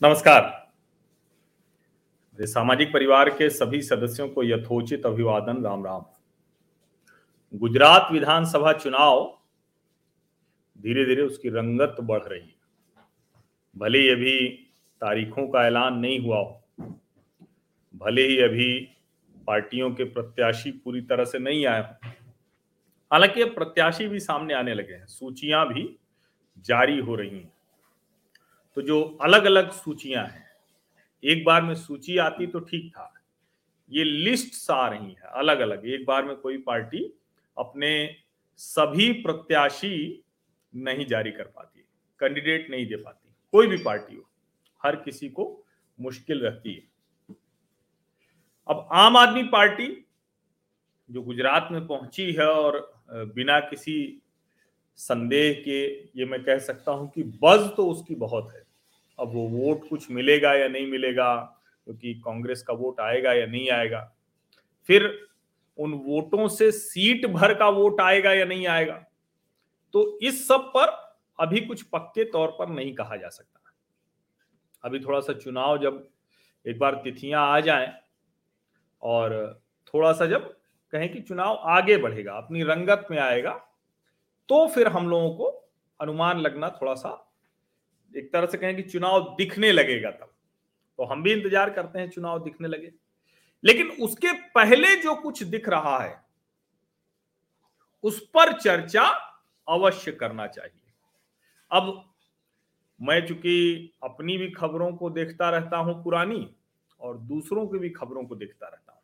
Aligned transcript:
नमस्कार। 0.00 0.54
सामाजिक 2.38 2.92
परिवार 2.92 3.30
के 3.30 3.48
सभी 3.50 3.80
सदस्यों 3.82 4.28
को 4.28 4.42
यथोचित 4.44 5.06
अभिवादन 5.06 5.62
राम 5.64 5.84
राम 5.86 6.04
गुजरात 7.54 8.08
विधानसभा 8.12 8.72
चुनाव 8.72 9.38
धीरे 10.78 11.04
धीरे 11.04 11.22
उसकी 11.22 11.48
रंगत 11.48 11.96
बढ़ 12.00 12.22
रही 12.22 12.40
है। 12.40 12.54
भले 13.76 13.98
ही 13.98 14.08
अभी 14.08 14.48
तारीखों 15.02 15.48
का 15.48 15.66
ऐलान 15.66 15.98
नहीं 15.98 16.18
हुआ 16.20 16.38
हो, 16.38 16.62
भले 17.94 18.26
ही 18.26 18.38
अभी 18.40 18.95
पार्टियों 19.46 19.90
के 19.90 20.04
प्रत्याशी 20.04 20.70
पूरी 20.74 21.00
तरह 21.00 21.24
से 21.24 21.38
नहीं 21.38 21.66
आए 21.66 21.82
हालाँकि 23.10 23.42
अब 23.42 23.54
प्रत्याशी 23.54 24.06
भी 24.08 24.20
सामने 24.20 24.54
आने 24.54 24.74
लगे 24.74 24.94
हैं, 24.94 25.06
सूचियाँ 25.06 25.66
भी 25.68 25.98
जारी 26.66 26.98
हो 26.98 27.14
रही 27.14 27.30
हैं। 27.30 27.52
तो 28.76 28.82
जो 28.82 29.02
अलग 29.22 29.44
अलग 29.44 29.70
सूचियाँ 29.72 30.24
हैं, 30.24 30.44
एक 31.22 31.44
बार 31.44 31.62
में 31.62 31.74
सूची 31.74 32.16
आती 32.18 32.46
तो 32.46 32.60
ठीक 32.60 32.90
था। 32.90 33.12
ये 33.90 34.04
लिस्ट 34.04 34.70
आ 34.70 34.88
रही 34.88 35.10
है 35.10 35.30
अलग 35.32 35.60
अलग 35.60 35.86
एक 35.86 36.04
बार 36.06 36.24
में 36.24 36.36
कोई 36.36 36.58
पार्टी 36.58 37.04
अपने 37.56 38.16
सभी 38.60 39.10
प्रत्याशी 39.12 40.22
नहीं 40.74 41.06
जारी 41.06 41.30
कर 41.30 41.44
पाती, 41.46 41.80
कैंडिडेट 42.20 42.70
नहीं 42.70 42.86
दे 42.86 42.96
पाती, 42.96 43.28
कोई 43.54 43.66
भी 43.66 43.76
पार्टी 43.76 44.16
हो, 44.16 44.28
हर 44.80 44.96
किसी 44.96 45.28
को 45.28 45.66
मुश्किल 45.98 46.40
रहती 46.40 46.74
है। 46.74 46.82
अब 48.68 48.88
आम 48.92 49.16
आदमी 49.16 49.42
पार्टी 49.48 49.86
जो 51.10 51.22
गुजरात 51.22 51.68
में 51.72 51.86
पहुँची 51.86 52.30
है 52.32 52.46
और 52.46 52.78
बिना 53.10 53.58
किसी 53.60 54.22
संदेह 54.98 55.52
के 55.64 55.82
ये 56.18 56.24
मैं 56.24 56.42
कह 56.44 56.58
सकता 56.58 56.92
हूँ 56.92 57.08
कि 57.10 57.22
बज 57.42 57.68
तो 57.76 57.86
उसकी 57.88 58.14
बहुत 58.14 58.52
है। 58.54 58.62
अब 59.18 59.32
वो 59.34 59.46
वोट 59.48 59.88
कुछ 59.88 60.10
मिलेगा 60.10 60.54
या 60.54 60.68
नहीं 60.68 60.86
मिलेगा, 60.86 61.34
क्योंकि 61.86 62.14
तो 62.14 62.20
कांग्रेस 62.22 62.62
का 62.62 62.74
वोट 62.74 63.00
आएगा 63.00 63.32
या 63.32 63.46
नहीं 63.46 63.68
आएगा, 63.70 64.00
फिर 64.88 65.10
उन 65.78 65.92
वोटों 66.06 66.48
से 66.48 66.70
सीट 66.72 67.26
भर 67.26 67.54
का 67.54 67.68
वोट 67.68 68.00
आएगा 68.00 68.32
या 68.32 68.44
नहीं 68.44 68.66
आएगा 68.66 68.94
तो 69.94 70.18
इस 70.22 70.46
सब 70.48 70.70
पर 70.76 70.88
अभी 71.38 71.60
कुछ 71.60 71.82
पक्के 71.84 72.24
तौर 72.24 72.48
पर 72.58 72.68
नहीं 72.68 72.94
कहा 72.94 73.16
जा 73.16 73.28
सकता। 73.28 73.60
अभी 74.84 75.00
थोड़ा 75.00 75.20
सा 75.20 75.32
चुनाव 75.34 75.78
जब 75.78 76.08
एक 76.66 76.78
बार 76.78 76.94
तिथियाँ 77.04 77.46
आ 77.46 77.60
जाएँ 77.60 77.86
और 79.02 79.60
थोड़ा 79.94 80.12
सा 80.12 80.26
जब 80.26 80.48
कहें 80.92 81.08
कि 81.12 81.20
चुनाव 81.20 81.54
आगे 81.68 81.96
बढ़ेगा, 81.96 82.32
अपनी 82.32 82.62
रंगत 82.62 83.06
में 83.10 83.18
आएगा 83.18 83.52
तो 84.48 84.66
फिर 84.68 84.88
हम 84.88 85.08
लोगों 85.08 85.30
को 85.30 85.44
अनुमान 86.00 86.38
लगना 86.38 86.68
थोड़ा 86.72 86.94
सा 86.94 87.22
एक 88.14 88.32
तरह 88.32 88.46
से 88.46 88.58
कहें 88.58 88.76
कि 88.76 88.82
चुनाव 88.82 89.34
दिखने 89.38 89.72
लगेगा 89.72 90.10
तब। 90.10 90.32
तो 90.98 91.04
हम 91.04 91.22
भी 91.22 91.32
इंतज़ार 91.32 91.70
करते 91.70 91.98
हैं 91.98 92.10
चुनाव 92.10 92.42
दिखने 92.42 92.68
लगे। 92.68 92.92
लेकिन 93.64 93.90
उसके 94.02 94.32
पहले 94.54 94.94
जो 94.96 95.14
कुछ 95.14 95.42
दिख 95.44 95.68
रहा 95.68 95.98
है, 95.98 96.20
उस 98.04 98.20
पर 98.28 98.52
चर्चा 98.52 99.02
अवश्य 99.68 100.12
करना 100.12 100.46
चाहिए। 100.46 100.82
अब 101.70 102.04
मैं 103.00 103.26
चूँकि 103.26 103.92
अपनी 104.04 104.36
भी 104.38 104.50
खबरों 104.50 104.90
को 104.92 105.10
देखता 105.10 105.50
रहता 105.50 105.76
हूँ 105.76 106.02
पुरानी 106.04 106.48
और 107.00 107.18
दूसरों 107.18 107.66
की 107.66 107.78
भी 107.78 107.90
खबरों 107.90 108.24
को 108.24 108.36
देखता 108.36 108.68
रहता 108.68 108.92
हूँ। 108.92 109.02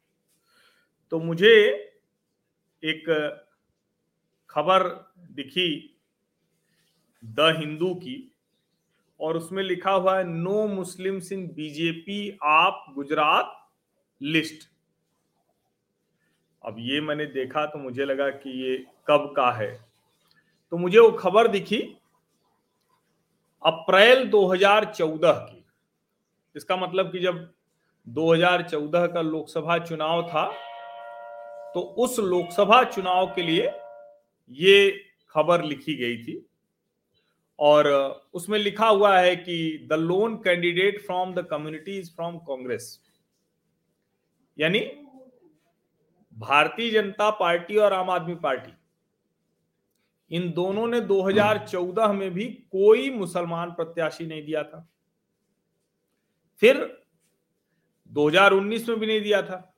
तो 1.10 1.18
मुझे 1.18 1.54
एक 2.82 3.04
खबर 4.50 4.82
दिखी 5.30 5.88
द 7.24 7.54
हिंदू 7.58 7.94
की 7.94 8.32
और 9.20 9.36
उसमें 9.36 9.62
लिखा 9.62 9.90
हुआ 9.90 10.18
है, 10.18 10.24
नो 10.24 10.66
मुस्लिम 10.66 11.20
इन 11.32 11.46
बीजेपी, 11.46 12.38
आप 12.42 12.86
गुजरात 12.94 13.70
लिस्ट। 14.20 14.68
अब 16.64 16.76
ये 16.78 17.00
मैंने 17.00 17.26
देखा 17.26 17.66
तो 17.66 17.78
मुझे 17.78 18.04
लगा 18.04 18.30
कि 18.30 18.50
ये 18.62 18.76
कब 19.08 19.32
का 19.36 19.50
है। 19.52 19.72
तो 20.70 20.76
मुझे 20.76 20.98
वो 20.98 21.10
खबर 21.10 21.48
दिखी 21.48 21.80
अप्रैल 23.62 24.28
2014 24.28 25.32
की। 25.32 25.64
इसका 26.56 26.76
मतलब 26.76 27.12
कि 27.12 27.18
जब 27.18 27.54
2014 28.06 29.06
का 29.06 29.20
लोकसभा 29.22 29.78
चुनाव 29.78 30.22
था 30.28 30.46
तो 31.74 31.80
उस 31.80 32.18
लोकसभा 32.18 32.82
चुनाव 32.84 33.26
के 33.34 33.42
लिए 33.42 33.70
ये 34.50 34.90
खबर 35.34 35.62
लिखी 35.64 35.94
गई 35.94 36.16
थी। 36.24 36.44
और 37.58 37.86
उसमें 38.34 38.58
लिखा 38.58 38.86
हुआ 38.86 39.18
है 39.18 39.34
कि 39.36 39.86
the 39.90 39.92
lone 39.92 40.36
candidate 40.36 41.00
from 41.00 41.34
the 41.34 41.46
community 41.46 41.98
is 41.98 42.10
from 42.14 42.38
Congress, 42.38 43.00
यानी 44.58 44.80
भारतीय 46.36 46.90
जनता 46.90 47.30
पार्टी 47.30 47.76
और 47.76 47.92
आम 47.92 48.10
आदमी 48.10 48.34
पार्टी, 48.34 48.72
इन 50.30 50.50
दोनों 50.52 50.86
ने 50.88 51.00
2014 51.02 52.12
में 52.12 52.30
भी 52.30 52.44
कोई 52.72 53.10
मुसलमान 53.10 53.70
प्रत्याशी 53.70 54.26
नहीं 54.26 54.44
दिया 54.44 54.62
था। 54.62 54.86
फिर 56.62 57.01
2019 58.12 58.88
में 58.88 58.98
भी 59.00 59.06
नहीं 59.06 59.20
दिया 59.20 59.42
था। 59.42 59.68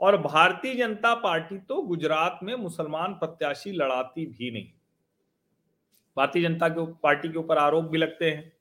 और 0.00 0.16
भारतीय 0.16 0.74
जनता 0.74 1.14
पार्टी 1.14 1.58
तो 1.58 1.82
गुजरात 1.82 2.40
में 2.42 2.54
मुसलमान 2.54 3.12
प्रत्याशी 3.12 3.72
लड़ाती 3.72 4.26
भी 4.26 4.50
नहीं। 4.50 4.68
भारतीय 6.16 6.42
जनता 6.42 6.68
के 6.68 6.92
पार्टी 6.92 7.28
के 7.28 7.38
ऊपर 7.38 7.58
आरोप 7.58 7.84
भी 7.84 7.98
लगते 7.98 8.30
हैं 8.30 8.52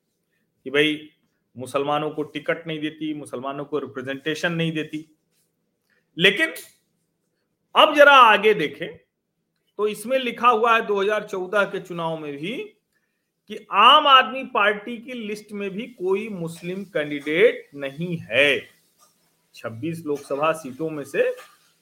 कि 0.66 0.70
भाई 0.70 1.10
मुसलमानों 1.58 2.10
को 2.12 2.24
टिकट 2.24 2.68
नहीं 2.68 2.80
देती, 2.80 3.14
मुसलमानों 3.14 3.66
को 3.66 3.80
रिप्रेजेंटेशन 3.80 4.52
नहीं 4.52 4.72
देती। 4.72 5.06
लेकिन 6.18 6.54
अब 7.76 7.96
जरा 7.96 8.14
आगे 8.14 8.54
देखें 8.54 8.98
तो 9.78 9.88
इसमें 9.88 10.18
लिखा 10.20 10.50
हुआ 10.50 10.76
है 10.76 10.86
2014 10.86 11.64
के 11.64 11.80
चुनाव 11.80 12.18
में 12.18 12.32
भी 12.38 12.54
कि 13.48 13.68
आम 13.72 14.08
आदमी 14.08 14.44
पार्टी 14.44 14.98
की 14.98 15.14
लिस्ट 15.14 15.52
में 15.52 15.70
भी 15.70 15.88
कोई 15.88 16.30
मुस्लिम 16.30 16.84
कैंडिडेट 16.84 17.70
नहीं 17.76 18.18
है। 18.18 18.77
26 19.58 20.06
लोकसभा 20.06 20.52
सीटों 20.52 20.90
में 20.90 21.04
से 21.04 21.32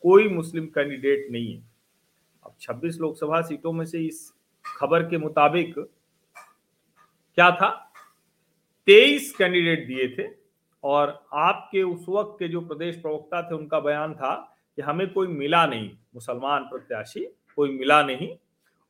कोई 0.03 0.27
मुस्लिम 0.27 0.65
कैंडिडेट 0.65 1.27
नहीं 1.31 1.55
है। 1.55 1.63
अब 2.45 2.55
26 2.61 2.99
लोकसभा 2.99 3.41
सीटों 3.41 3.71
में 3.71 3.85
से 3.85 3.99
इस 3.99 4.33
खबर 4.65 5.03
के 5.03 5.17
मुताबिक 5.17 5.75
क्या 7.37 7.51
था? 7.51 7.91
तेईस 8.85 9.35
कैंडिडेट 9.35 9.87
दिए 9.87 10.07
थे 10.07 10.29
और 10.83 11.27
आपके 11.33 11.83
उस 11.83 12.05
वक्त 12.09 12.35
के 12.39 12.47
जो 12.47 12.61
प्रदेश 12.61 12.95
प्रवक्ता 12.95 13.41
थे, 13.41 13.55
उनका 13.55 13.79
बयान 13.79 14.13
था 14.13 14.57
कि 14.75 14.81
हमें 14.81 15.13
कोई 15.13 15.27
मिला 15.27 15.65
नहीं, 15.65 15.91
मुसलमान 16.15 16.63
प्रत्याशी 16.63 17.25
कोई 17.55 17.77
मिला 17.77 18.03
नहीं 18.03 18.37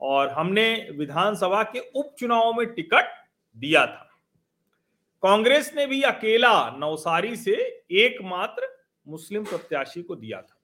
और 0.02 0.30
हमने 0.30 0.88
विधानसभा 0.92 1.64
के 1.64 1.80
उपचुनाव 1.96 2.54
में 2.54 2.74
टिकट 2.74 3.06
दिया 3.58 3.86
था। 3.86 4.10
कांग्रेस 5.24 5.74
ने 5.76 5.86
भी 5.88 6.02
अकेला 6.02 6.70
नवसारी 6.70 7.36
से 7.36 7.54
एकमात्र 7.92 8.75
मुस्लिम 9.08 9.44
प्रत्याशी 9.46 10.02
को 10.04 10.16
दिया 10.18 10.42
था। 10.42 10.58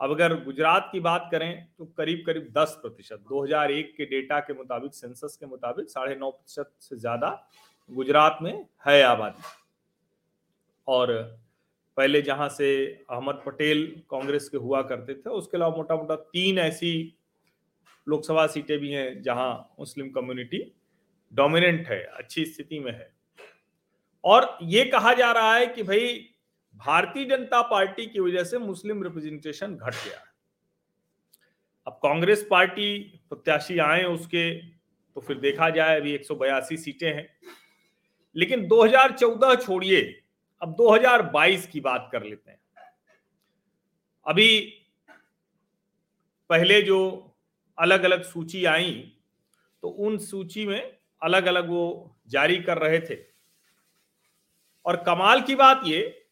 अब 0.00 0.10
अगर 0.10 0.34
गुजरात 0.44 0.88
की 0.92 1.00
बात 1.00 1.28
करें 1.30 1.66
तो 1.78 1.84
करीब 1.86 2.22
करीब 2.26 2.52
10 2.56 2.76
प्रतिशत, 2.82 3.18
दो 3.20 3.44
हज़ार 3.44 3.70
एक 3.72 3.94
के 3.96 4.04
डेटा 4.06 4.38
के 4.40 4.52
मुताबिक, 4.54 4.94
सेंसस 4.94 5.36
के 5.36 5.46
मुताबिक 5.46 5.90
साढ़े 5.90 6.14
नौ 6.16 6.30
प्रतिशत 6.30 6.72
से 6.80 6.96
ज़्यादा 6.98 7.30
गुजरात 7.90 8.38
में 8.42 8.64
है 8.86 9.02
आबादी। 9.04 9.42
और 10.88 11.12
पहले 11.96 12.22
जहाँ 12.22 12.48
से 12.48 12.70
अहमद 13.10 13.42
पटेल 13.46 13.84
कांग्रेस 14.10 14.48
के 14.48 14.56
हुआ 14.58 14.82
करते 14.84 15.14
थे, 15.14 15.30
उसके 15.30 15.56
अलावा 15.56 15.76
मोटा 15.76 15.96
मोटा 15.96 16.16
तीन 16.16 16.58
ऐसी 16.58 17.14
लोकसभा 18.06 18.46
सीटें 18.46 18.78
भी 18.78 18.92
हैं 18.92 19.22
जहाँ 19.22 19.74
मुस्लिम 19.80 20.10
कम्युनिटी 20.10 20.60
डोमिनेंट 21.32 21.86
है, 21.86 22.02
अच्छी 22.02 22.44
स्थिति 22.44 22.78
में 22.80 22.92
है। 22.92 23.10
और 24.24 24.58
ये 24.64 24.84
कहा 24.86 25.12
जा 25.14 25.30
रहा 25.32 25.54
है 25.54 25.66
कि 25.66 25.82
भाई 25.82 26.28
भारतीय 26.78 27.24
जनता 27.24 27.60
पार्टी 27.62 28.06
की 28.06 28.20
वजह 28.20 28.44
से 28.44 28.58
मुस्लिम 28.58 29.02
रिप्रेजेंटेशन 29.02 29.74
घट 29.76 29.94
गया 29.94 30.24
अब 31.86 31.98
कांग्रेस 32.02 32.46
पार्टी 32.50 32.98
प्रत्याशी 33.28 33.78
आए 33.78 34.04
उसके 34.04 34.58
तो 35.16 35.20
फिर 35.20 35.38
देखा 35.38 35.70
जाए, 35.70 35.96
अभी 36.00 36.12
एक 36.12 36.24
सौ 36.24 36.34
बयासी 36.34 36.76
सीटें 36.76 37.14
हैं। 37.14 37.28
लेकिन 38.36 38.66
2014 38.68 39.54
छोड़िए, 39.54 40.02
अब 40.62 40.74
2022 40.74 41.66
की 41.66 41.80
बात 41.80 42.08
कर 42.12 42.22
लेते 42.22 42.50
हैं। 42.50 42.60
अभी 44.26 44.60
पहले 46.50 46.82
जो 46.82 46.98
अलग 47.78 48.02
अलग 48.02 48.22
सूची 48.22 48.64
आई 48.64 48.92
तो 49.82 49.88
उन 49.88 50.18
सूची 50.18 50.66
में 50.66 50.98
अलग 51.22 51.46
अलग 51.46 51.68
वो 51.68 52.16
जारी 52.28 52.56
कर 52.58 52.78
रहे 52.78 53.00
थे। 53.00 53.18
और 54.86 54.96
कमाल 54.96 55.40
की 55.40 55.54
बात 55.54 55.80
ये 55.84 56.27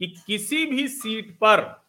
कि 0.00 0.06
किसी 0.26 0.66
भी 0.66 0.88
सीट 0.88 1.34
पर 1.34 1.86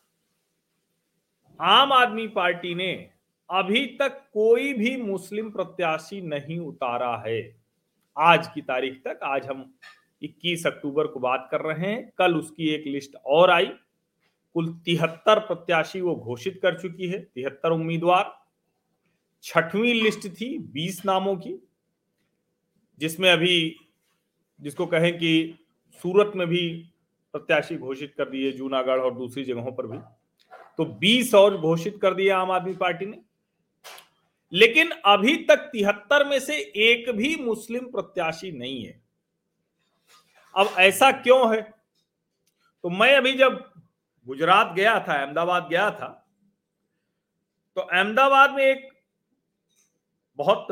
आम 1.61 1.91
आदमी 1.91 2.27
पार्टी 2.27 2.75
ने 2.75 3.09
अभी 3.49 3.85
तक 3.85 4.29
कोई 4.33 4.73
भी 4.73 4.97
मुस्लिम 4.97 5.49
प्रत्याशी 5.49 6.21
नहीं 6.21 6.59
उतारा 6.59 7.23
है। 7.27 7.61
आज 8.17 8.47
की 8.47 8.61
तारीख 8.61 9.01
तक, 9.07 9.19
आज 9.23 9.47
हम 9.47 9.75
21 10.21 10.67
अक्टूबर 10.67 11.07
को 11.07 11.19
बात 11.19 11.47
कर 11.51 11.61
रहे 11.61 11.91
हैं। 11.91 12.13
कल 12.17 12.35
उसकी 12.35 12.69
एक 12.69 12.87
लिस्ट 12.87 13.15
और 13.15 13.49
आई। 13.49 13.65
कुल 14.53 14.73
तिहत्तर 14.73 15.39
प्रत्याशी 15.39 16.01
वो 16.01 16.15
घोषित 16.15 16.59
कर 16.61 16.79
चुकी 16.81 17.07
है, 17.07 17.19
तिहत्तर 17.19 17.71
उम्मीदवार। 17.71 18.45
छठवीं 19.43 19.93
लिस्ट 19.93 20.27
थी, 20.27 20.57
बीस 20.57 21.05
नामों 21.05 21.35
की, 21.35 21.67
जिसमें 22.99 23.31
अभी 23.31 23.77
जिसको 24.61 24.85
कहें 24.85 25.17
कि 25.17 25.59
सूरत 26.01 26.31
में 26.35 26.47
भी 26.47 26.91
प्रत्याशी 27.37 27.75
घोषित 27.75 28.13
कर 28.17 28.29
दिए 28.29 28.51
जूनागढ़ 28.51 28.99
और 28.99 29.13
दूसरी 29.13 29.43
जगहों 29.43 29.71
पर 29.71 29.87
भी। 29.87 29.97
तो 30.77 30.85
20 30.99 31.33
और 31.35 31.57
घोषित 31.57 31.97
कर 32.01 32.13
दिया 32.13 32.37
आम 32.37 32.51
आदमी 32.51 32.73
पार्टी 32.73 33.05
ने। 33.05 33.21
लेकिन 34.53 34.91
अभी 35.05 35.35
तक 35.43 35.57
तिहत्तर 35.71 36.27
में 36.27 36.39
से 36.39 36.57
एक 36.75 37.09
भी 37.11 37.35
मुस्लिम 37.35 37.85
प्रत्याशी 37.85 38.51
नहीं 38.51 38.85
है। 38.85 39.01
अब 40.55 40.69
ऐसा 40.79 41.11
क्यों 41.11 41.55
है? 41.55 41.61
तो 42.83 42.89
मैं 42.89 43.15
अभी 43.17 43.33
जब 43.33 43.71
गुजरात 44.27 44.73
गया 44.75 44.99
था, 44.99 45.13
अहमदाबाद 45.13 45.67
गया 45.69 45.89
था 45.91 46.07
तो 47.77 47.81
अहमदाबाद 47.81 48.53
में 48.53 48.63
एक 48.63 48.89
बहुत 50.39 50.67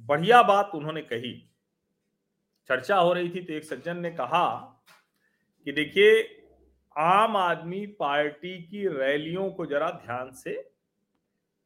बढ़िया 0.00 0.42
बात 0.42 0.70
उन्होंने 0.74 1.02
कही। 1.02 1.32
चर्चा 2.68 2.96
हो 2.96 3.12
रही 3.12 3.28
थी 3.30 3.42
तो 3.42 3.52
एक 3.52 3.64
सज्जन 3.64 3.96
ने 3.96 4.10
कहा 4.10 4.73
कि 5.66 5.72
देखिए, 5.72 6.22
आम 6.96 7.36
आदमी 7.36 7.86
पार्टी 7.86 8.62
की 8.62 8.86
रैलियों 8.88 9.50
को 9.50 9.66
जरा 9.66 9.90
ध्यान 9.90 10.32
से 10.32 10.70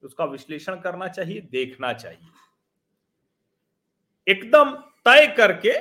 उसका 0.03 0.25
विश्लेषण 0.25 0.81
करना 0.81 1.09
चाहिए, 1.09 1.41
देखना 1.41 1.93
चाहिए। 1.93 2.29
एकदम 4.27 4.73
तय 5.07 5.27
करके 5.27 5.73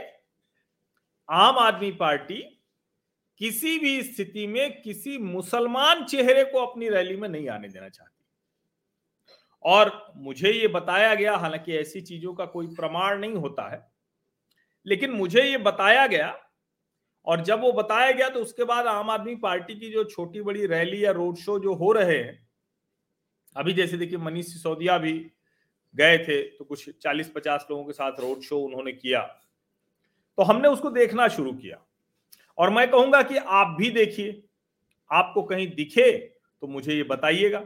आम 1.30 1.58
आदमी 1.58 1.92
पार्टी 1.92 2.42
किसी 3.42 3.78
भी 3.80 4.02
स्थिति 4.04 4.48
में 4.48 4.82
किसी 4.82 5.18
मुसलमान 5.18 6.04
चेहरे 6.06 6.44
को 6.44 6.66
अपनी 6.66 6.90
रैली 6.90 7.16
में 7.16 7.28
नहीं 7.30 7.50
आने 7.50 7.68
देना 7.68 7.90
चाहती। 7.90 8.14
और 9.66 10.14
मुझे 10.16 10.52
ये 10.52 10.68
बताया 10.68 11.14
गया, 11.16 11.36
हालाँकि 11.36 11.78
ऐसी 11.78 12.02
चीज़ों 12.02 12.34
का 12.34 12.46
कोई 12.46 12.68
प्रमाण 12.68 13.20
नहीं 13.20 13.36
होता 13.36 13.70
है, 13.72 13.92
लेकिन 14.86 15.12
मुझे 15.12 15.44
ये 15.44 15.58
बताया 15.58 16.08
गया 16.08 16.36
और 17.28 17.42
जब 17.44 17.62
वो 17.62 17.72
बताया 17.72 18.12
गया 18.12 18.30
तो 18.30 18.40
उसके 18.40 18.64
बाद 18.64 18.88
आम 18.88 19.10
आदमी 19.10 19.36
पार्टी 19.38 19.76
की 19.76 19.90
जो 19.92 20.04
छोटी 20.06 20.42
बड़ी 20.42 20.66
रैली 20.66 21.04
या 21.06 21.12
रोड 21.12 21.38
शो 21.38 21.58
जो 21.60 21.74
हो 21.74 21.92
रहे 21.92 22.18
हैं, 22.18 22.48
अभी 23.56 23.74
जैसे 23.74 23.98
देखिए 23.98 24.18
मनीष 24.18 24.46
सिसोदिया 24.46 24.98
भी 24.98 25.14
गए 25.96 26.18
थे 26.18 26.42
तो 26.50 26.66
कुछ 26.66 26.90
40-50 26.98 27.68
लोगों 27.72 27.84
के 27.86 27.94
साथ 27.94 28.20
रोड 28.20 28.42
शो 28.42 28.60
उन्होंने 28.60 28.92
किया। 28.94 29.22
तो 29.22 30.44
हमने 30.44 30.68
उसको 30.68 30.90
देखना 30.92 31.28
शुरू 31.28 31.52
किया। 31.54 31.78
और 32.58 32.70
मैं 32.70 32.90
कहूँगा 32.92 33.22
कि 33.22 33.38
आप 33.38 33.76
भी 33.80 33.90
देखिए, 33.92 34.44
आपको 35.12 35.44
कहीं 35.44 35.68
दिखे 35.70 36.12
तो 36.64 36.68
मुझे 36.68 36.94
ये 36.94 37.04
बताइएगा, 37.04 37.66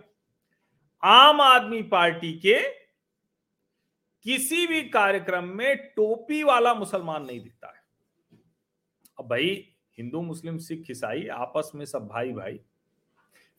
आम 1.04 1.42
आदमी 1.42 1.82
पार्टी 1.84 2.34
के 2.40 2.60
किसी 4.26 4.66
भी 4.68 4.82
कार्यक्रम 4.90 5.46
में 5.48 5.78
टोपी 5.88 6.42
वाला 6.44 6.74
मुसलमान 6.74 7.26
नहीं 7.26 7.40
दिखता। 7.40 7.71
अब 9.22 9.28
भाई, 9.28 9.70
हिंदू, 9.98 10.22
मुस्लिम, 10.22 10.58
सिख, 10.58 10.92
ईसाई, 10.92 11.28
आपस 11.28 11.72
में 11.76 11.86
सब 11.86 12.08
भाई 12.08 12.32
भाई। 12.32 12.60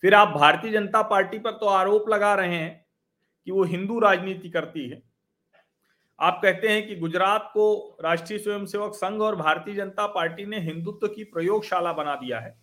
फिर 0.01 0.15
आप 0.15 0.29
भारतीय 0.29 0.73
जनता 0.73 1.03
पार्टी 1.03 1.39
पर 1.39 1.51
तो 1.51 1.67
आरोप 1.67 2.09
लगा 2.09 2.35
रहे 2.35 2.55
हैं 2.55 2.87
कि 3.45 3.51
वो 3.51 3.65
हिंदू 3.65 3.99
राजनीति 3.99 4.51
करती 4.51 4.89
है। 4.89 5.03
आप 6.21 6.41
कहते 6.43 6.69
हैं 6.69 6.87
कि 6.87 6.97
गुजरात 6.97 7.51
को 7.55 7.97
राष्ट्रीय 8.01 8.39
स्वयंसेवक 8.39 8.95
संघ 8.95 9.23
और 9.23 9.37
भारतीय 9.37 9.75
जनता 9.75 10.07
पार्टी 10.07 10.47
ने 10.47 10.59
हिंदुत्व 10.59 11.09
की 11.09 11.25
प्रयोगशाला 11.25 11.93
बना 11.93 12.15
दिया 12.15 12.41
है। 12.41 12.63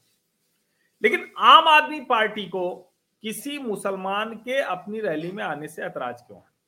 लेकिन 1.03 1.31
आम 1.37 1.67
आदमी 1.67 2.01
पार्टी 2.01 2.45
को 2.45 2.93
किसी 3.21 3.57
मुसलमान 3.57 4.35
के 4.35 4.61
अपनी 4.61 4.99
रैली 4.99 5.31
में 5.31 5.43
आने 5.43 5.67
से 5.67 5.81
ऐतराज 5.81 6.21
क्यों 6.21 6.39
है? 6.39 6.58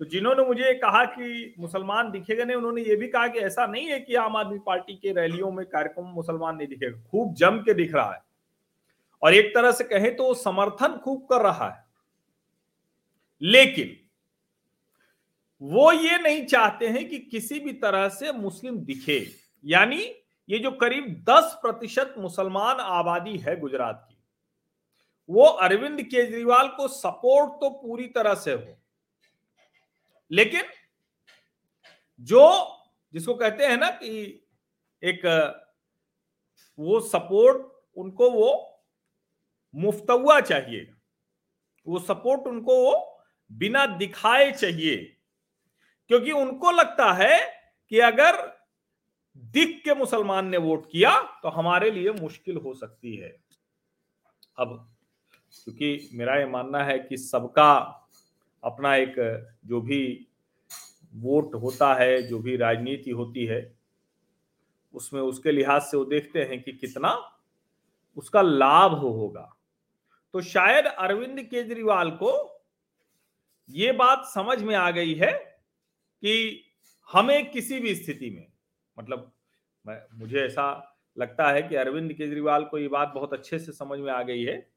तो 0.00 0.06
जिन्होंने 0.06 0.42
मुझे 0.42 0.74
कहा 0.74 1.04
कि 1.04 1.54
मुसलमान 1.58 2.10
दिखेगा 2.10 2.44
नहीं, 2.44 2.56
उन्होंने 2.56 2.82
ये 2.82 2.96
भी 2.96 3.08
कहा 3.08 3.28
कि 3.28 3.38
ऐसा 3.38 3.66
नहीं 3.66 3.86
है 3.86 4.00
कि 4.00 4.14
आम 4.14 4.36
आदमी 4.36 4.58
पार्टी 4.58 4.94
के 4.94 5.12
रैलियों 5.12 5.52
में 5.52 5.66
कार्यक्रम 5.66 6.04
मुसलमान 6.04 6.56
नहीं 6.56 6.68
दिखेगा। 6.68 7.00
खूब 7.10 7.34
जम 7.34 7.58
के 7.58 7.74
दिख 7.74 7.94
रहा 7.94 8.12
है। 8.12 8.22
और 9.22 9.34
एक 9.34 9.54
तरह 9.54 9.72
से 9.72 9.84
कहें 9.84 10.16
तो 10.16 10.34
समर्थन 10.34 10.96
खूब 10.96 11.26
कर 11.26 11.40
रहा 11.40 11.70
है। 11.70 11.84
लेकिन 13.42 13.96
वो 15.62 15.92
ये 15.92 16.18
नहीं 16.18 16.46
चाहते 16.46 16.88
हैं 16.88 17.08
कि 17.08 17.18
किसी 17.18 17.60
भी 17.60 17.72
तरह 17.72 18.08
से 18.08 18.32
मुस्लिम 18.32 18.78
दिखे। 18.78 19.26
यानी 19.64 20.14
ये 20.48 20.58
जो 20.58 20.70
करीब 20.70 21.24
10 21.28 21.58
प्रतिशत 21.62 22.14
मुसलमान 22.18 22.76
आबादी 22.76 23.36
है 23.36 23.60
गुजरात 23.60 24.06
की, 24.10 24.16
वो 25.30 25.44
अरविंद 25.44 26.02
केजरीवाल 26.02 26.68
को 26.68 26.88
सपोर्ट 26.88 27.52
तो 27.52 27.70
पूरी 27.70 28.06
तरह 28.06 28.34
से 28.34 28.52
हो। 28.52 28.76
लेकिन 30.32 30.62
जो 32.20 32.76
जिसको 33.12 33.34
कहते 33.34 33.66
हैं 33.66 33.76
ना 33.76 33.90
कि 33.90 34.46
एक, 35.04 35.26
वो 36.78 37.00
सपोर्ट, 37.00 37.84
उनको 37.96 38.30
वो 38.30 38.82
मुफ्तवा 39.74 40.40
चाहिए। 40.40 40.92
वो 41.86 41.98
सपोर्ट 41.98 42.40
उनको 42.40 42.84
वो 42.84 43.22
बिना 43.52 43.86
दिखाए 43.86 44.52
चाहिए। 44.52 44.96
क्योंकि 46.08 46.32
उनको 46.32 46.70
लगता 46.70 47.12
है 47.12 47.62
कि 47.88 47.98
अगर 47.98 48.60
दिख 49.36 49.82
के 49.84 49.94
मुसलमान 49.94 50.46
ने 50.46 50.56
वोट 50.56 50.90
किया 50.92 51.22
तो 51.42 51.48
हमारे 51.48 51.90
लिए 51.90 52.10
मुश्किल 52.10 52.56
हो 52.56 52.74
सकती 52.74 53.16
है। 53.16 53.36
अब, 54.58 54.96
क्योंकि 55.64 56.10
मेरा 56.12 56.36
ये 56.36 56.46
मानना 56.46 56.84
है 56.84 56.98
कि 56.98 57.16
सबका 57.16 57.99
अपना 58.64 58.96
एक, 58.96 59.14
जो 59.64 59.80
भी 59.80 60.26
वोट 61.14 61.54
होता 61.54 61.94
है, 61.94 62.22
जो 62.22 62.38
भी 62.38 62.56
राजनीति 62.56 63.10
होती 63.10 63.44
है, 63.46 63.76
उसमें 64.94 65.20
उसके 65.20 65.52
लिहाज 65.52 65.82
से 65.82 65.96
वो 65.96 66.04
देखते 66.04 66.42
हैं 66.42 66.62
कि 66.62 66.72
कितना 66.72 67.38
उसका 68.16 68.42
लाभ 68.42 68.92
हो 68.92 69.08
होगा। 69.08 69.56
तो 70.32 70.40
शायद 70.40 70.86
अरविंद 70.86 71.42
केजरीवाल 71.42 72.10
को 72.10 72.60
ये 73.70 73.92
बात 73.92 74.24
समझ 74.24 74.62
में 74.62 74.74
आ 74.74 74.90
गई 74.90 75.14
है 75.14 75.32
कि 76.22 76.64
हमें 77.12 77.50
किसी 77.50 77.80
भी 77.80 77.94
स्थिति 77.94 78.30
में 78.30 78.46
मतलब 78.98 79.32
मैं, 79.86 80.02
मुझे 80.18 80.40
ऐसा 80.40 80.96
लगता 81.18 81.50
है 81.50 81.62
कि 81.62 81.76
अरविंद 81.76 82.12
केजरीवाल 82.12 82.64
को 82.64 82.78
ये 82.78 82.88
बात 82.88 83.12
बहुत 83.14 83.32
अच्छे 83.32 83.58
से 83.58 83.72
समझ 83.72 83.98
में 83.98 84.12
आ 84.12 84.22
गई 84.22 84.42
है 84.44 84.70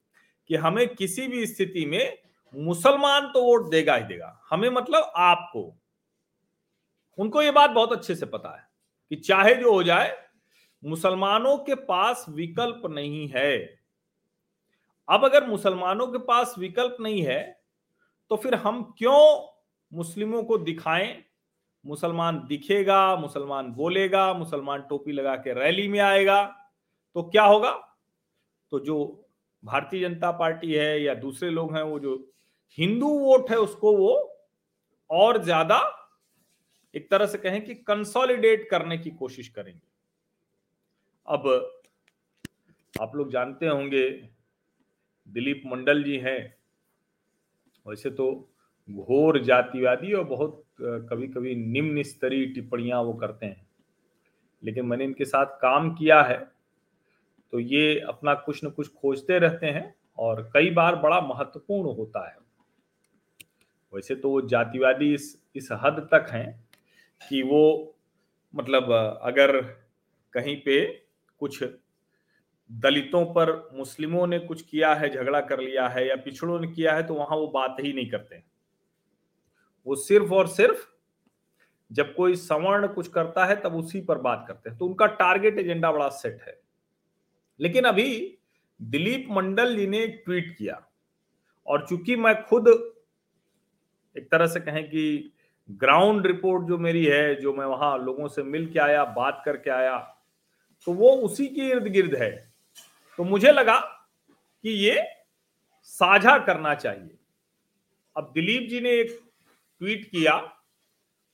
कि 0.48 0.55
हमें 0.55 0.96
किसी 0.96 1.27
भी 1.27 1.46
स्थिति 1.48 1.86
में 1.86 2.17
मुसलमान 2.55 3.31
तो 3.31 3.43
वोट 3.43 3.69
देगा 3.72 3.95
ही 3.95 4.03
देगा। 4.03 4.39
हमें 4.50 4.69
मतलब 4.69 5.12
आपको। 5.15 5.74
उनको 7.17 7.41
ये 7.41 7.51
बात 7.51 7.69
बहुत 7.69 7.91
अच्छे 7.93 8.15
से 8.15 8.25
पता 8.25 8.55
है 8.57 8.67
कि 9.12 9.15
चाहे 9.15 9.55
जो 9.55 9.74
हो 9.74 9.83
जाए, 9.83 10.17
मुसलमानों 10.83 11.57
के 11.57 11.75
पास 11.75 12.25
विकल्प 12.29 12.81
नहीं 12.86 13.27
है। 13.27 13.83
अब 15.07 15.25
अगर 15.25 15.48
मुसलमानों 15.48 16.07
के 16.07 16.17
पास 16.17 16.55
विकल्प 16.57 16.98
नहीं 17.01 17.22
है 17.22 17.41
तो 18.31 18.36
फिर 18.36 18.55
हम 18.55 18.81
क्यों 18.98 19.48
मुस्लिमों 19.91 20.43
को 20.43 20.57
दिखाएँ? 20.57 21.24
मुसलमान 21.86 22.39
दिखेगा, 22.48 23.15
मुसलमान 23.15 23.72
बोलेगा, 23.72 24.33
मुसलमान 24.33 24.81
टोपी 24.81 25.12
लगा 25.12 25.36
के 25.36 25.53
रैली 25.53 25.88
में 25.88 26.00
आएगा 26.00 26.43
तो 27.15 27.24
क्या 27.24 27.43
होगा? 27.43 27.72
तो 28.72 28.79
जो 28.79 29.27
भारतीय 29.63 30.01
जनता 30.01 30.31
पार्टी 30.31 30.74
है 30.74 31.01
या 31.01 31.13
दूसरे 31.15 31.50
लोग 31.50 31.75
हैं 31.75 31.83
वो 31.83 32.00
जो 32.00 32.32
हिंदू 32.77 33.08
वोट 33.20 33.50
है 33.51 33.58
उसको 33.60 33.96
वो 33.98 34.13
और 35.10 35.44
ज़्यादा 35.44 35.80
एक 36.96 37.10
तरह 37.12 37.25
से 37.25 37.38
कहें 37.38 37.63
कि 37.65 37.74
कंसोलिडेट 37.77 38.70
करने 38.70 38.98
की 38.98 39.10
कोशिश 39.12 39.48
करेंगे। 39.50 39.82
अब 41.27 41.48
आप 42.94 43.15
लोग 43.15 43.32
जानते 43.32 43.68
होंगे, 43.68 44.10
दिलीप 45.30 45.62
मंडल 45.65 46.03
जी 46.03 46.18
हैं, 46.18 46.56
वैसे 47.86 48.10
तो 48.12 48.32
घोर 48.88 49.44
जातिवादी 49.44 50.13
और 50.13 50.24
बहुत 50.25 50.63
कभी 50.82 51.27
कभी 51.27 51.56
निम्न 51.56 52.03
स्तरीय 52.03 52.46
टिप्पणियाँ 52.46 53.01
वो 53.03 53.13
करते 53.15 53.46
हैं। 53.46 53.65
लेकिन 54.63 54.86
मैंने 54.86 55.03
इनके 55.03 55.25
साथ 55.25 55.58
काम 55.62 55.94
किया 55.96 56.22
है 56.24 56.38
तो 57.53 57.60
ये 57.60 58.00
अपना 58.00 58.34
कुछ 58.36 58.63
न 58.65 58.70
कुछ 58.70 58.88
खोजते 58.92 59.39
रहते 59.39 59.68
हैं 59.68 59.94
और 60.18 60.42
कई 60.53 60.70
बार 60.72 60.96
बड़ा 60.98 61.20
महत्वपूर्ण 61.24 61.96
होता 61.96 62.27
है। 62.27 62.36
वैसे 63.93 64.15
तो 64.15 64.29
वो 64.29 64.41
जातिवादी 64.41 65.13
इस 65.13 65.43
इस 65.55 65.69
हद 65.71 66.07
तक 66.12 66.27
हैं 66.31 66.47
कि 67.21 67.41
वो 67.43 67.95
मतलब 68.53 68.91
अगर 69.23 69.62
कहीं 70.33 70.55
पे 70.57 70.85
कुछ 71.39 71.63
दलितों 72.69 73.25
पर 73.25 73.51
मुस्लिमों 73.73 74.27
ने 74.27 74.39
कुछ 74.39 74.62
किया 74.62 74.93
है, 74.93 75.09
झगड़ा 75.09 75.41
कर 75.41 75.59
लिया 75.59 75.88
है 75.88 76.07
या 76.07 76.15
पिछड़ों 76.15 76.59
ने 76.59 76.67
किया 76.67 76.93
है 76.95 77.03
तो 77.03 77.13
वहाँ 77.13 77.38
वो 77.38 77.47
बात 77.47 77.77
ही 77.79 77.93
नहीं 77.93 78.09
करते 78.09 78.43
वो 79.88 79.95
सिर्फ़ 79.95 80.33
और 80.33 80.47
सिर्फ़ 80.47 80.85
जब 81.91 82.13
कोई 82.15 82.35
सवर्ण 82.35 82.88
कुछ 82.88 83.07
करता 83.07 83.45
है, 83.45 83.55
तब 83.55 83.75
उसी 83.75 84.01
पर 84.01 84.17
बात 84.17 84.45
करते 84.47 84.69
हैं। 84.69 84.77
तो 84.77 84.85
उनका 84.85 85.05
टारगेट 85.05 85.57
एजेंडा 85.59 85.91
बड़ा 85.91 86.07
सेट 86.09 86.41
है। 86.41 86.59
लेकिन 87.59 87.83
अभी 87.83 88.38
दिलीप 88.79 89.27
मंडल 89.31 89.75
जी 89.77 89.88
ने 89.88 90.05
ट्वीट 90.07 90.55
किया, 90.57 90.81
और 91.67 91.85
चूँकि 91.88 92.15
मैं 92.15 92.35
खुद 92.43 92.69
एक 94.15 94.29
तरह 94.32 94.48
से 94.48 94.60
कहें 94.60 94.84
कि 94.86 95.32
ग्राउंड 95.70 96.25
रिपोर्ट 96.27 96.67
जो 96.67 96.77
मेरी 96.77 97.05
है, 97.05 97.36
जो 97.36 97.53
मैं 97.53 97.65
वहाँ 97.65 97.98
लोगों 97.98 98.27
से 98.27 98.43
मिल 98.43 98.65
के 98.72 98.79
आया, 98.79 99.03
बात 99.05 99.41
करके 99.46 99.70
आया 99.72 99.98
तो 100.88 100.93
वो 100.93 101.12
उसी 101.17 101.48
के 101.48 101.70
इर्द 101.70 101.88
गिर्द 101.88 102.15
है। 102.15 102.32
तो 103.20 103.24
मुझे 103.24 103.51
लगा 103.51 103.79
कि 103.79 104.70
ये 104.70 105.03
साझा 105.82 106.38
करना 106.38 106.74
चाहिए। 106.75 107.17
अब 108.15 108.32
दिलीप 108.36 108.70
जी 108.70 108.79
ने 108.82 108.91
एक 108.91 109.20
ट्वीट 109.82 110.05
किया, 110.05 110.34